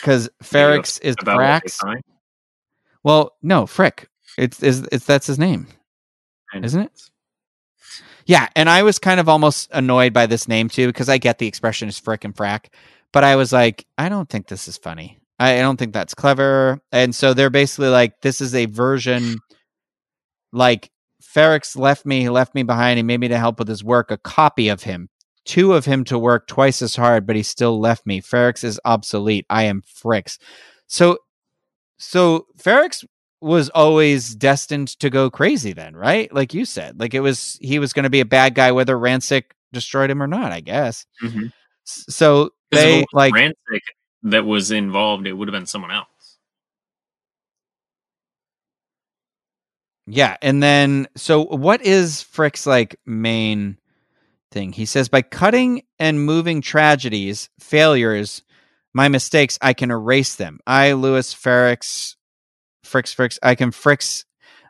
[0.00, 2.00] Because Ferrex is about what they Brax.
[3.04, 4.08] Well, no, Frick.
[4.38, 5.66] It's is it's that's his name,
[6.54, 7.10] isn't it?
[8.24, 11.38] Yeah, and I was kind of almost annoyed by this name too because I get
[11.38, 12.66] the expression is Frick and Frack,
[13.12, 15.18] but I was like, I don't think this is funny.
[15.38, 16.80] I, I don't think that's clever.
[16.92, 19.38] And so they're basically like, this is a version
[20.52, 20.90] like
[21.22, 24.10] Ferrex left me, he left me behind, he made me to help with his work,
[24.10, 25.08] a copy of him.
[25.44, 28.20] Two of him to work twice as hard, but he still left me.
[28.20, 29.44] Ferrex is obsolete.
[29.50, 30.38] I am Frix.
[30.86, 31.18] So
[31.98, 33.04] so Ferrex
[33.40, 36.32] was always destined to go crazy then, right?
[36.32, 37.00] Like you said.
[37.00, 40.22] Like it was he was going to be a bad guy whether Ransik destroyed him
[40.22, 41.06] or not, I guess.
[41.22, 41.52] Mhm.
[41.86, 43.80] S- So 'Cause if it they like Ransik
[44.24, 46.06] that was involved, it would have been someone else.
[50.06, 53.76] Yeah, and then so what is Frick's like main
[54.52, 54.72] thing?
[54.72, 58.42] He says by cutting and moving tragedies, failures,
[58.94, 60.60] my mistakes, I can erase them.
[60.66, 62.16] I, Louis Ferrex,
[62.84, 64.24] Fricks Fricks, I can Fricks,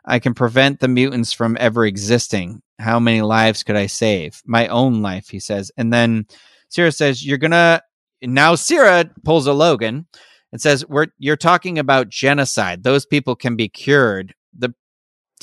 [0.05, 2.61] I can prevent the mutants from ever existing.
[2.79, 4.41] How many lives could I save?
[4.45, 5.71] My own life, he says.
[5.77, 6.25] And then
[6.71, 7.81] Cyra says, You're gonna
[8.21, 10.07] now Cyra pulls a Logan
[10.51, 12.83] and says, We're you're talking about genocide.
[12.83, 14.33] Those people can be cured.
[14.57, 14.73] The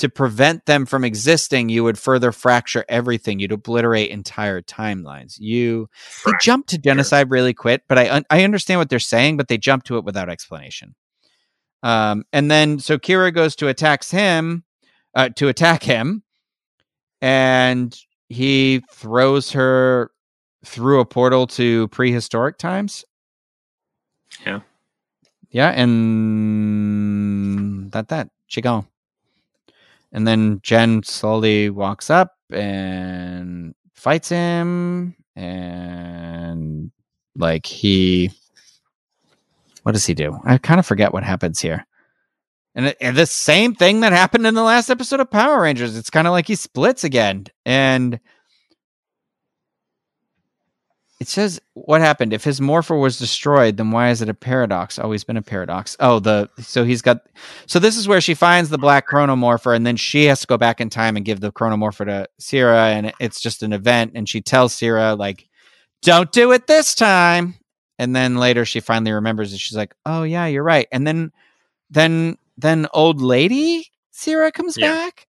[0.01, 3.38] to prevent them from existing, you would further fracture everything.
[3.38, 5.36] You'd obliterate entire timelines.
[5.38, 5.88] You
[6.26, 9.59] they jump to genocide really quick, but I I understand what they're saying, but they
[9.59, 10.94] jump to it without explanation.
[11.82, 14.64] Um, and then so Kira goes to attacks him,
[15.14, 16.22] uh, to attack him,
[17.20, 17.98] and
[18.28, 20.11] he throws her
[20.64, 23.05] through a portal to prehistoric times.
[24.44, 24.61] Yeah.
[25.51, 25.90] Yeah, and
[27.92, 28.86] that that Qigong.
[30.12, 36.90] And then Jen slowly walks up and fights him and
[37.36, 38.30] like he
[39.82, 40.38] what does he do?
[40.44, 41.86] I kind of forget what happens here.
[42.74, 45.96] And, and the same thing that happened in the last episode of Power Rangers.
[45.96, 47.46] It's kind of like he splits again.
[47.64, 48.20] And
[51.20, 54.98] it says what happened if his morpher was destroyed then why is it a paradox
[54.98, 57.20] always been a paradox oh the so he's got
[57.66, 60.56] so this is where she finds the black chronomorpher and then she has to go
[60.56, 64.28] back in time and give the chronomorpher to Cyra and it's just an event and
[64.28, 65.46] she tells Cyra like
[66.02, 67.54] don't do it this time
[67.98, 71.30] and then later she finally remembers and she's like oh yeah you're right and then
[71.90, 74.92] then then old lady Cyra comes Yeah.
[74.94, 75.26] back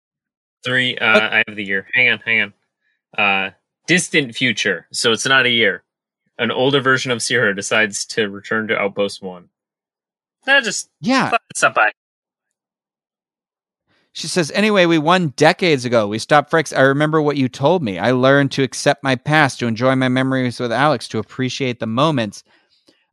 [0.64, 0.96] Three.
[0.98, 1.88] Uh, I have the year.
[1.96, 2.54] Hang on, hang on.
[3.18, 3.52] Uh,
[3.92, 4.88] distant future.
[4.94, 5.84] So it's not a year.
[6.38, 9.50] An older version of Cyra decides to return to Outpost One.
[10.46, 11.92] That just yeah stop by.
[14.14, 16.08] She says, Anyway, we won decades ago.
[16.08, 16.76] We stopped Fricks.
[16.76, 18.00] I remember what you told me.
[18.00, 21.88] I learned to accept my past, to enjoy my memories with Alex, to appreciate the
[21.88, 22.44] moments.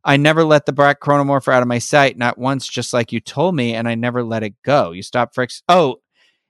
[0.05, 3.19] I never let the black chronomorpher out of my sight, not once, just like you
[3.19, 4.91] told me, and I never let it go.
[4.91, 5.61] You stopped Fricks.
[5.67, 5.97] Oh,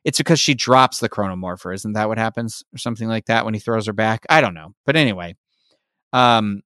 [0.09, 1.71] it's because she drops the chronomorpher.
[1.71, 2.63] Isn't that what happens?
[2.73, 4.25] Or something like that when he throws her back?
[4.27, 4.73] I don't know.
[4.87, 5.35] But anyway.
[6.13, 6.63] Um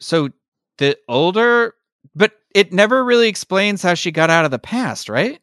[0.00, 0.30] so
[0.78, 1.74] the older
[2.14, 5.38] but it never really explains how she got out of the past, right?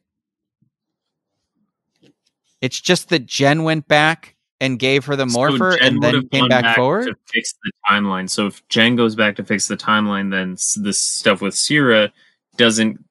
[2.60, 6.48] It's just that Jen went back and gave her the morpher Jen and then came
[6.48, 7.06] gone back, forward?
[7.06, 8.28] to fix the timeline.
[8.28, 12.10] So if Jen goes back to fix the timeline, then s- the stuff with Cyra
[12.56, 13.04] doesn't.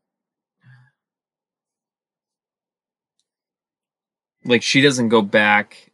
[4.46, 5.91] Like she doesn't go back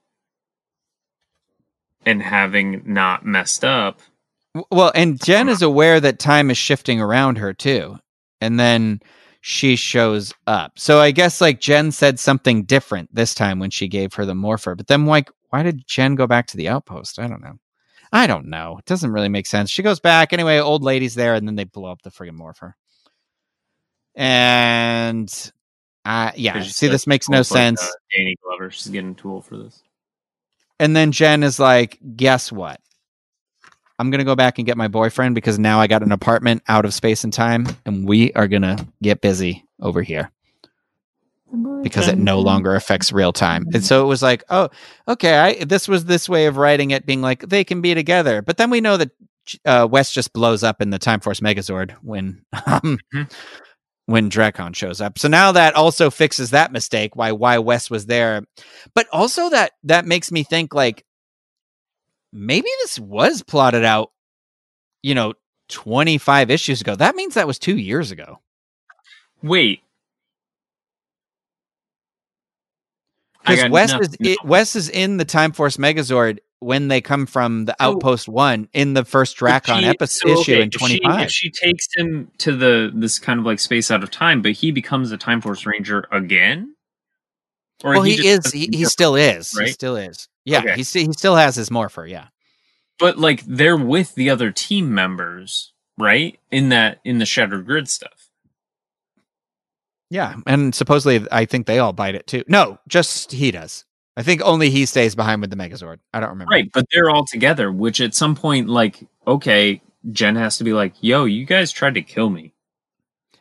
[2.06, 4.02] and having not messed up.
[4.70, 7.97] Well, and Jen is aware that time is shifting around her too.
[8.41, 8.99] And then
[9.39, 10.78] she shows up.
[10.78, 14.36] So I guess like Jen said something different this time when she gave her the
[14.36, 14.76] morpher.
[14.76, 17.20] But then like why did Jen go back to the outpost?
[17.20, 17.56] I don't know.
[18.14, 18.78] I don't know.
[18.78, 19.70] It doesn't really make sense.
[19.70, 22.76] She goes back anyway, old lady's there and then they blow up the friggin' morpher.
[24.16, 25.52] And
[26.06, 27.82] uh yeah, 'Cause she see said this makes no like, sense.
[27.82, 29.82] uh, Danny Glover, she's getting too old for this.
[30.80, 32.80] And then Jen is like, guess what?
[33.99, 36.64] I'm going to go back and get my boyfriend because now I got an apartment
[36.68, 40.32] out of space and time and we are going to get busy over here
[41.84, 43.68] because it no longer affects real time.
[43.74, 44.70] And so it was like, oh,
[45.08, 48.41] okay, I, this was this way of writing it being like they can be together.
[48.41, 49.12] But then we know that
[49.66, 53.32] uh, Wes just blows up in the Time Force Megazord when um, Mhm.
[54.12, 55.18] When Drakkon shows up.
[55.18, 58.43] So now that also fixes that mistake why why Wes was there.
[58.93, 61.05] But also that that makes me think like
[62.34, 64.12] maybe this was plotted out,
[65.01, 65.34] you know,
[65.70, 66.95] 25 issues ago.
[66.95, 68.39] That means that was 2 years ago.
[69.41, 69.80] Wait.
[73.39, 74.07] Because got Wes nothing.
[74.07, 77.91] is it, Wes is in the Time Force Megazord when they come from the So-
[77.95, 81.26] Outpost One in the first Drakkon episode so, issue okay, in if she- twenty five.
[81.26, 84.53] If she takes him to the this kind of like space out of time, but
[84.53, 86.76] he becomes a Time Force Ranger again,
[87.84, 88.53] or Well, he, just is.
[88.53, 89.51] He, he still is.
[89.57, 90.28] He still is.
[90.45, 90.76] Yeah, Okay.
[90.76, 92.05] he he still has his morpher.
[92.07, 92.28] Yeah.
[92.99, 96.39] But like they're with the other team members, right?
[96.51, 98.30] In that in the Shattered Grid stuff.
[100.12, 102.43] Yeah, and supposedly I think they all bite it too.
[102.47, 103.86] No, just he does.
[104.18, 105.99] I think only he stays behind with the Megazord.
[106.14, 106.51] I don't remember.
[106.51, 109.82] Right, but they're all together, which at some point, like, okay,
[110.12, 112.53] Jen has to be like, yo, you guys tried to kill me.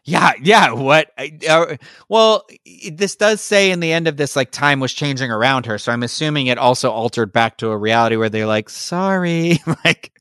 [0.04, 0.72] Yeah, yeah.
[0.72, 1.10] What?
[1.18, 1.76] I- Uh,
[2.08, 2.46] well,
[2.90, 5.76] this does say in the end of this, like time was changing around her.
[5.78, 10.12] So I'm assuming it also altered back to a reality where they're like, sorry, like.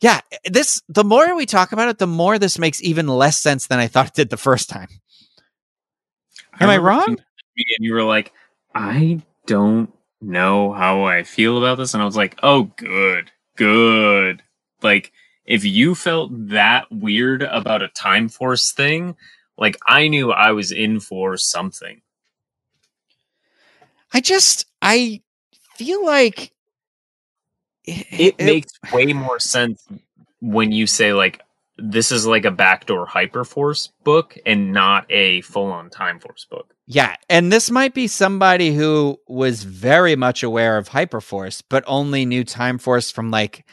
[0.00, 0.82] Yeah, this.
[0.88, 3.86] The more we talk about it, the more this makes even less sense than I
[3.86, 4.88] thought it did the first time.
[6.60, 7.08] Am I remember wrong?
[7.56, 8.32] And you were like,
[8.74, 11.94] I don't know how I feel about this.
[11.94, 14.42] And I was like, oh, good, good.
[14.82, 15.12] Like,
[15.44, 19.16] if you felt that weird about a Time Force thing,
[19.56, 22.00] like, I knew I was in for something.
[24.12, 25.22] I just, I
[25.76, 26.52] feel like
[27.84, 29.86] It makes way more sense
[30.40, 31.42] when you say, like,
[31.76, 36.72] this is like a backdoor Hyperforce book and not a full on Time Force book.
[36.86, 42.26] Yeah, and this might be somebody who was very much aware of Hyperforce, but only
[42.26, 43.64] knew Time Force from like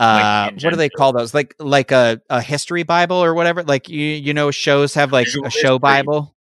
[0.00, 1.34] uh what do they call those?
[1.34, 3.62] Like like a, a history bible or whatever.
[3.64, 5.78] Like you you know shows have like Visual a show history.
[5.78, 6.34] bible.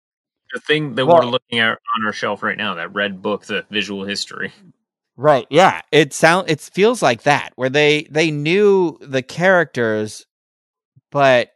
[0.53, 3.45] The thing that Well- we're looking at on our shelf right now, that red book,
[3.45, 4.53] the visual history.
[5.17, 5.47] Right.
[5.49, 5.81] Yeah.
[5.91, 10.25] It sound it feels like that where they they knew the characters
[11.15, 11.51] but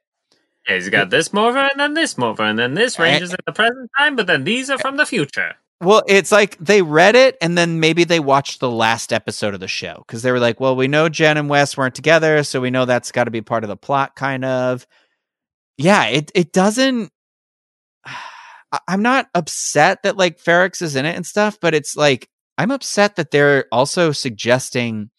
[0.67, 3.19] Yeah, he's got this morpher and then this morpher, and then this Eh.
[3.19, 5.55] is at the present time, but then these are from the future.
[5.81, 9.59] Well, it's like they read it and then maybe they watched the last episode of
[9.59, 12.61] the show because they were like, well, we know Jen and Wes weren't together, so
[12.61, 14.87] we know that's got to be part of the plot, kind of.
[15.77, 17.11] Yeah, it it doesn't.
[18.87, 22.71] I'm not upset that like Ferrex is in it and stuff, but it's like I'm
[22.71, 25.09] upset that they're also suggesting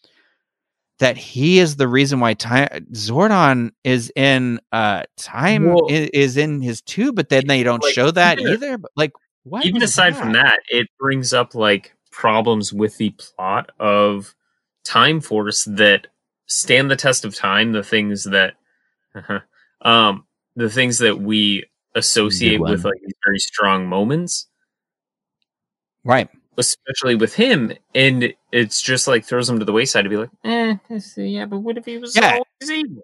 [1.01, 6.81] that he is the reason why time Zordon is in uh time is, in his
[6.81, 8.77] tube, but then they don't Like, show that even- either.
[8.77, 9.11] But like,
[9.43, 9.65] what?
[9.65, 14.33] Even aside from that, it brings up like problems with the plot of
[14.83, 16.07] Time Force that
[16.47, 17.71] stand the test of time.
[17.71, 18.53] The things that,
[19.81, 20.25] um,
[20.55, 24.47] the things that we associate with like these very strong moments.
[26.03, 26.29] right?
[26.57, 30.29] Especially with him, and it's just like throws him to the wayside to be like,
[30.43, 30.75] eh,
[31.17, 32.33] yeah, but what if he was Yeah.
[32.39, 33.01] always evil?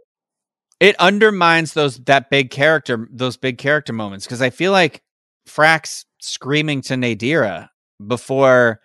[0.80, 5.02] it undermines those that big character those big character moments because I feel like
[5.50, 7.70] Frax screaming to Nadira
[8.06, 8.80] before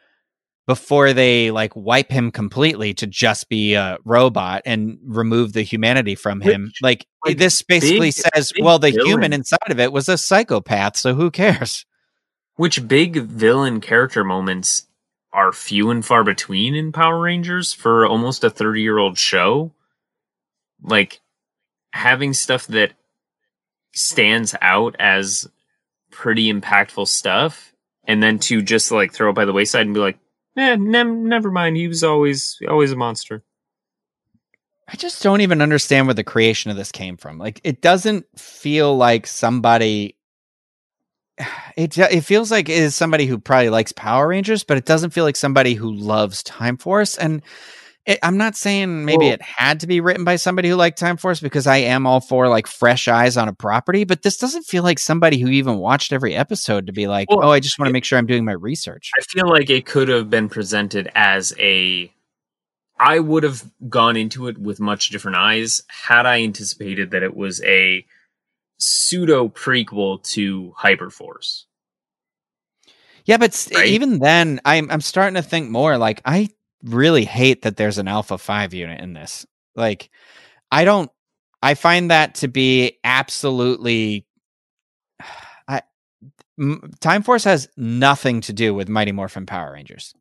[0.66, 6.14] before they like wipe him completely to just be a robot and remove the humanity
[6.14, 6.62] from him.
[6.66, 9.06] Which, like, like, this basically big- says, big well, the villain.
[9.06, 11.84] human inside of it was a psychopath, so who cares?
[12.56, 14.86] Which big villain character moments
[15.32, 19.72] are few and far between in Power Rangers for almost a 30 year old show?
[20.82, 21.20] Like,
[21.92, 22.92] having stuff that
[23.94, 25.48] stands out as
[26.10, 27.72] pretty impactful stuff,
[28.04, 30.18] and then to just like throw it by the wayside and be like,
[30.56, 31.76] Eh, ne- never mind.
[31.76, 33.42] He was always always a monster.
[34.88, 37.38] I just don't even understand where the creation of this came from.
[37.38, 40.16] Like, it doesn't feel like somebody.
[41.76, 45.10] It it feels like it is somebody who probably likes Power Rangers, but it doesn't
[45.10, 47.16] feel like somebody who loves Time Force.
[47.16, 47.42] And
[48.04, 51.16] it, I'm not saying maybe it had to be written by somebody who liked Time
[51.16, 54.64] Force because I am all for like fresh eyes on a property, but this doesn't
[54.64, 57.78] feel like somebody who even watched every episode to be like, Well, oh, I just
[57.78, 59.10] want to make sure I'm doing my research.
[59.18, 62.12] I feel like it could have been presented as a.
[62.98, 67.34] I would have gone into it with much different eyes had I anticipated that it
[67.36, 68.04] was a
[68.82, 71.64] pseudo prequel to Hyperforce.
[73.24, 73.86] Yeah, but Right?
[73.86, 75.96] even then, I'm I'm starting to think more.
[75.96, 76.48] Like, I
[76.82, 79.46] really hate that there's an Alpha Five unit in this.
[79.76, 80.10] Like,
[80.70, 81.10] I don't.
[81.62, 84.26] I find that to be absolutely.
[85.68, 85.82] I
[87.00, 90.14] Time Force has nothing to do with Mighty Morphin Power Rangers.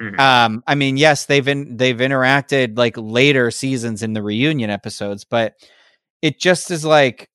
[0.00, 0.18] Mhm.
[0.20, 5.24] Um, I mean, yes, they've in, they've interacted like later seasons in the reunion episodes,
[5.24, 5.54] but
[6.22, 7.28] it just is like,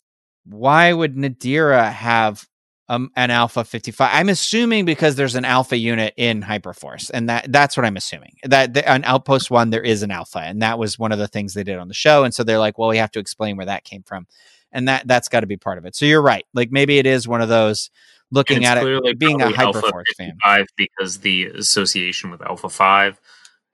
[0.46, 2.46] why would Nadira have
[2.90, 4.10] um, an Alpha 55?
[4.12, 8.38] I'm assuming because there's an Alpha unit in Hyperforce, and that that's what I'm assuming.
[8.44, 11.28] That the, on Outpost One there is an Alpha, and that was one of the
[11.28, 13.58] things they did on the show, and so they're like, well, we have to explain
[13.58, 14.28] where that came from,
[14.72, 15.96] and that that's got to be part of it.
[15.96, 16.46] So you're right.
[16.54, 17.92] Like maybe it is one of those
[18.32, 20.38] looking at it being a Hyperforce fan.
[20.42, 23.20] 55 because the association with Alpha 5.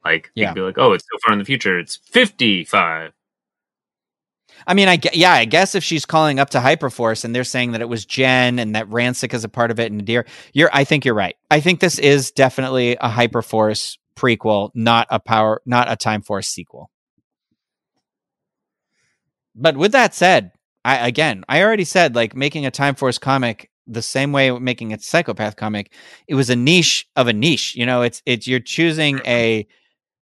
[0.03, 0.49] Like, Yeah.
[0.49, 1.78] you'd be like, oh, it's so far in the future.
[1.78, 3.11] It's 55.
[4.66, 7.74] I mean, I yeah, I guess if she's calling up to Hyperforce and they're saying
[7.74, 10.70] that it was Jen and that Ransik is a part of it and Nadir, you're
[10.74, 11.36] I think you're right.
[11.51, 16.47] I think this is definitely a Hyperforce prequel, not a power, not a Time Force
[16.47, 16.89] sequel.
[19.55, 20.51] But with that said,
[20.84, 24.93] I again, I already said like making a Time Force comic the same way making
[24.93, 25.93] a psychopath comic,
[26.28, 27.76] it was a niche of a niche.
[27.76, 29.68] You know, it's it's you're choosing a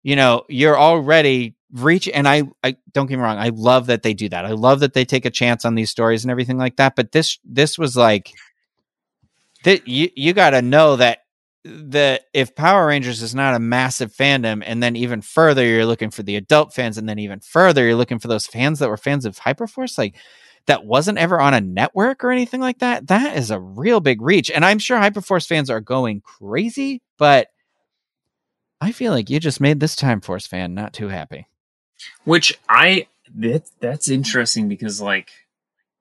[0.03, 4.03] you know, you're already reach and I, I don't get me wrong, I love that
[4.03, 4.45] they do that.
[4.45, 6.95] I love that they take a chance on these stories and everything like that.
[6.95, 8.31] But this this was like
[9.63, 11.19] that you you gotta know that
[11.63, 16.11] the if Power Rangers is not a massive fandom, and then even further you're looking
[16.11, 18.97] for the adult fans, and then even further you're looking for those fans that were
[18.97, 20.15] fans of Hyperforce, like
[20.67, 23.07] that wasn't ever on a network or anything like that.
[23.07, 24.51] That is a real big reach.
[24.51, 27.47] And I'm sure Hyperforce fans are going crazy, but
[28.79, 31.47] I feel like you just made this Time Force fan not too happy.
[32.23, 35.31] Which I that that's interesting because like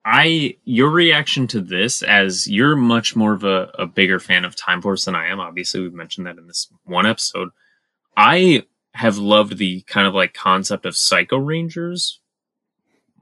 [0.05, 4.55] I your reaction to this as you're much more of a, a bigger fan of
[4.55, 5.39] Time Force than I am.
[5.39, 7.49] Obviously, we've mentioned that in this one episode.
[8.17, 12.19] I have loved the kind of like concept of Psycho Rangers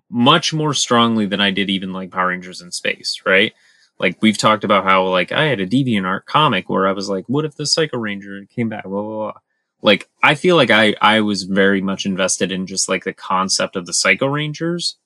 [0.09, 3.53] much more strongly than I did even like Power Rangers in Space, right?
[3.97, 7.25] Like we've talked about how like I had a DeviantArt comic where I was like,
[7.27, 8.83] what if the Psycho Ranger came back?
[8.83, 9.39] Blah, blah, blah.
[9.81, 13.75] Like I feel like I I was very much invested in just like the concept
[13.75, 14.97] of the Psycho Rangers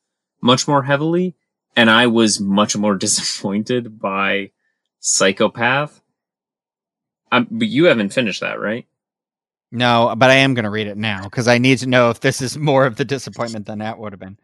[0.42, 1.36] much more heavily,
[1.76, 4.52] and I was much more disappointed by
[5.00, 6.02] Psychopath.
[7.32, 8.86] Um, but you haven't finished that, right?
[9.72, 12.20] No, but I am going to read it now because I need to know if
[12.20, 14.38] this is more of the disappointment than that would have been.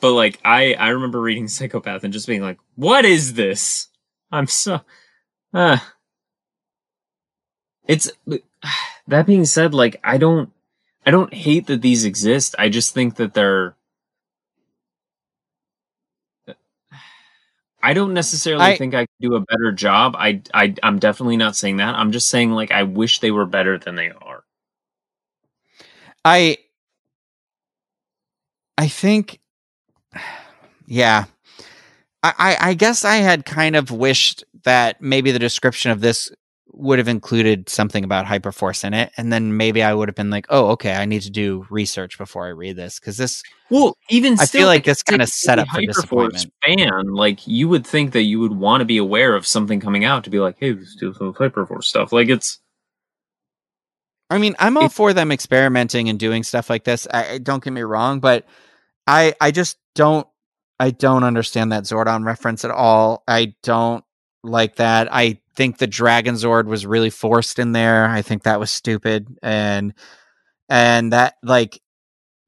[0.00, 3.88] But like I I remember reading Psychopath and just being like, "What is this?"
[4.30, 4.80] I'm so
[5.54, 5.78] uh
[7.86, 8.10] It's
[9.08, 10.50] that being said, like I don't
[11.04, 12.54] I don't hate that these exist.
[12.58, 13.74] I just think that they're
[17.82, 20.14] I don't necessarily I- think I could do a better job.
[20.16, 21.94] I I I'm definitely not saying that.
[21.94, 24.44] I'm just saying like I wish they were better than they are.
[26.24, 26.58] I
[28.78, 29.40] I think
[30.86, 31.24] yeah.
[32.24, 36.30] I, I I guess I had kind of wished that maybe the description of this
[36.74, 40.30] would have included something about hyperforce in it and then maybe I would have been
[40.30, 43.96] like, "Oh, okay, I need to do research before I read this cuz this Well,
[44.10, 46.52] even I still, feel like this kinda set up for disappointment.
[46.64, 50.04] Fan, like you would think that you would want to be aware of something coming
[50.04, 52.12] out to be like, hey, let's do some Hyperforce stuff.
[52.12, 52.58] Like it's
[54.30, 57.06] I mean, I'm all for them experimenting and doing stuff like this.
[57.12, 58.46] I don't get me wrong, but
[59.06, 60.26] I I just don't
[60.80, 63.24] I don't understand that Zordon reference at all.
[63.28, 64.04] I don't
[64.42, 65.08] like that.
[65.12, 68.06] I think the Dragon Zord was really forced in there.
[68.06, 69.94] I think that was stupid and
[70.68, 71.80] and that like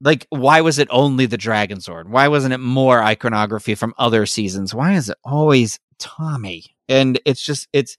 [0.01, 2.07] like why was it only the Dragon Zord?
[2.07, 4.73] Why wasn't it more iconography from other seasons?
[4.73, 6.75] Why is it always Tommy?
[6.89, 7.97] And it's just it's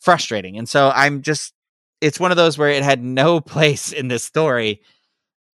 [0.00, 0.58] frustrating.
[0.58, 1.54] And so I'm just
[2.00, 4.82] it's one of those where it had no place in this story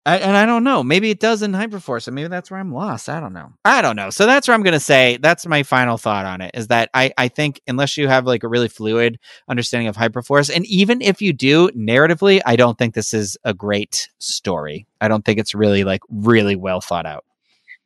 [0.06, 0.84] I, and I don't know.
[0.84, 3.08] Maybe it does in Hyperforce, and maybe that's where I'm lost.
[3.08, 3.54] I don't know.
[3.64, 4.10] I don't know.
[4.10, 5.18] So that's where I'm going to say.
[5.22, 6.52] That's my final thought on it.
[6.54, 10.54] Is that I I think unless you have like a really fluid understanding of Hyperforce,
[10.54, 14.88] and even if you do narratively, I don't think this is a great story.
[15.00, 17.24] I don't think it's really like really well thought out.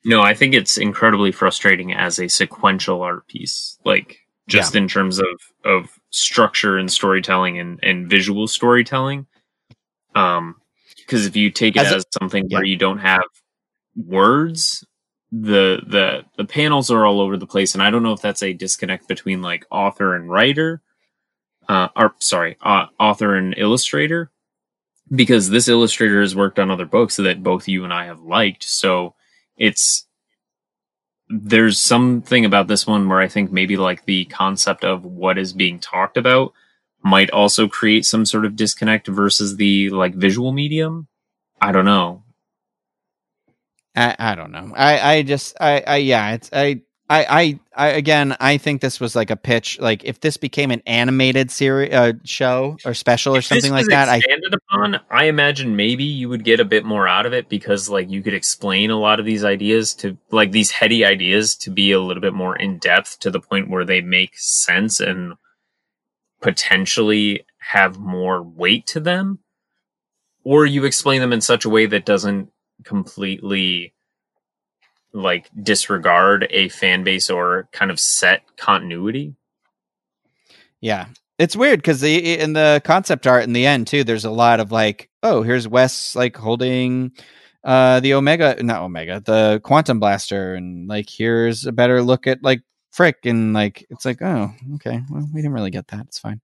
[0.03, 3.77] No, I think it's incredibly frustrating as a sequential art piece.
[3.85, 4.81] Like just yeah.
[4.81, 5.27] in terms of
[5.63, 9.27] of structure and storytelling and and visual storytelling.
[10.15, 10.55] Um
[11.07, 12.57] because if you take it as, as a, something yeah.
[12.57, 13.23] where you don't have
[13.95, 14.85] words
[15.31, 18.43] the the the panels are all over the place and i don't know if that's
[18.43, 20.81] a disconnect between like author and writer
[21.67, 24.31] uh or sorry uh, author and illustrator
[25.13, 28.63] because this illustrator has worked on other books that both you and i have liked
[28.63, 29.15] so
[29.57, 30.05] it's
[31.29, 35.51] there's something about this one where i think maybe like the concept of what is
[35.51, 36.53] being talked about
[37.07, 41.07] might also create some sort of disconnect versus the like visual medium.
[41.61, 42.23] I don't know.
[43.95, 44.73] I, I don't know.
[44.75, 48.99] I, I just I, I yeah, it's I I, I, I, again, I think this
[48.99, 49.79] was like a pitch.
[49.79, 53.85] Like if this became an animated series, uh, show or special or if something like
[53.85, 57.47] that, I, upon, I imagine maybe you would get a bit more out of it
[57.47, 61.55] because like you could explain a lot of these ideas to like these heady ideas
[61.57, 64.99] to be a little bit more in depth to the point where they make sense
[64.99, 65.33] and
[66.41, 69.39] potentially have more weight to them,
[70.43, 72.49] or you explain them in such a way that doesn't
[72.83, 73.93] completely
[75.13, 79.35] like disregard a fan base or kind of set continuity.
[80.79, 81.07] Yeah.
[81.39, 84.59] It's weird because the in the concept art in the end too, there's a lot
[84.59, 87.11] of like, oh, here's Wes like holding
[87.63, 92.43] uh the Omega, not Omega, the Quantum Blaster, and like here's a better look at
[92.43, 92.61] like
[92.97, 96.41] frick and like it's like oh okay well we didn't really get that it's fine.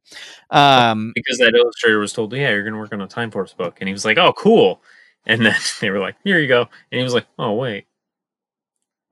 [0.51, 3.77] Um because that illustrator was told yeah you're gonna work on a time force book
[3.81, 4.79] and he was like oh cool.
[5.25, 6.61] And then they were like here you go.
[6.61, 7.87] And he was like oh wait.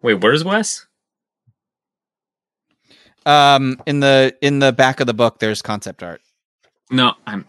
[0.03, 0.85] Wait where's wes?
[3.25, 6.21] Um in the in the back of the book there's concept art.
[6.91, 7.47] No i'm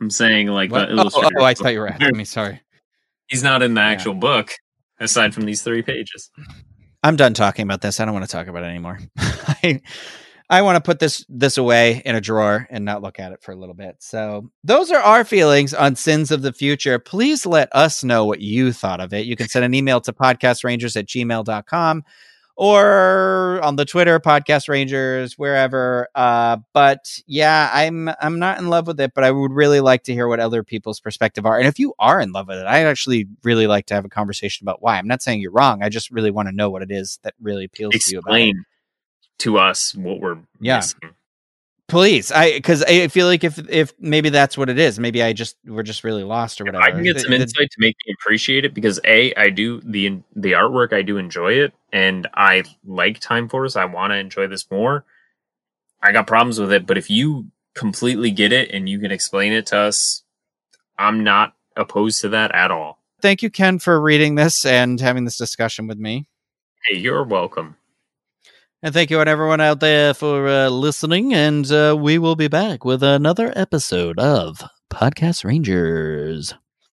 [0.00, 0.88] i'm saying like what?
[0.88, 2.62] the illustrator oh, oh, i thought you were asking me sorry.
[3.28, 4.20] He's not in the actual yeah.
[4.20, 4.52] book
[4.98, 6.30] aside from these three pages
[7.06, 8.00] I'm done talking about this.
[8.00, 8.98] I don't want to talk about it anymore.
[9.16, 9.80] I
[10.50, 13.44] I want to put this this away in a drawer and not look at it
[13.44, 13.94] for a little bit.
[14.00, 16.98] So those are our feelings on sins of the future.
[16.98, 19.24] Please let us know what you thought of it.
[19.24, 22.04] You can send an email to podcastrangers at gmail.com
[22.56, 26.08] or on the Twitter, Podcast Rangers, wherever.
[26.14, 30.04] Uh, but yeah, I'm I'm not in love with it, but I would really like
[30.04, 31.58] to hear what other people's perspective are.
[31.58, 34.08] And if you are in love with it, I actually really like to have a
[34.08, 34.98] conversation about why.
[34.98, 35.82] I'm not saying you're wrong.
[35.82, 38.18] I just really want to know what it is that really appeals Explain to you
[38.20, 38.48] about it.
[38.48, 38.64] Explain
[39.38, 40.76] to us what we're yeah.
[40.76, 41.15] Missing.
[41.88, 45.32] Please, I because I feel like if if maybe that's what it is, maybe I
[45.32, 46.82] just we're just really lost or whatever.
[46.82, 50.20] I can get some insight to make me appreciate it because a I do the
[50.34, 53.76] the artwork I do enjoy it and I like Time Force.
[53.76, 55.04] I want to enjoy this more.
[56.02, 59.52] I got problems with it, but if you completely get it and you can explain
[59.52, 60.24] it to us,
[60.98, 62.98] I'm not opposed to that at all.
[63.22, 66.26] Thank you, Ken, for reading this and having this discussion with me.
[66.88, 67.76] Hey, you're welcome.
[68.86, 71.34] And thank you, and everyone out there, for uh, listening.
[71.34, 76.54] And uh, we will be back with another episode of Podcast Rangers.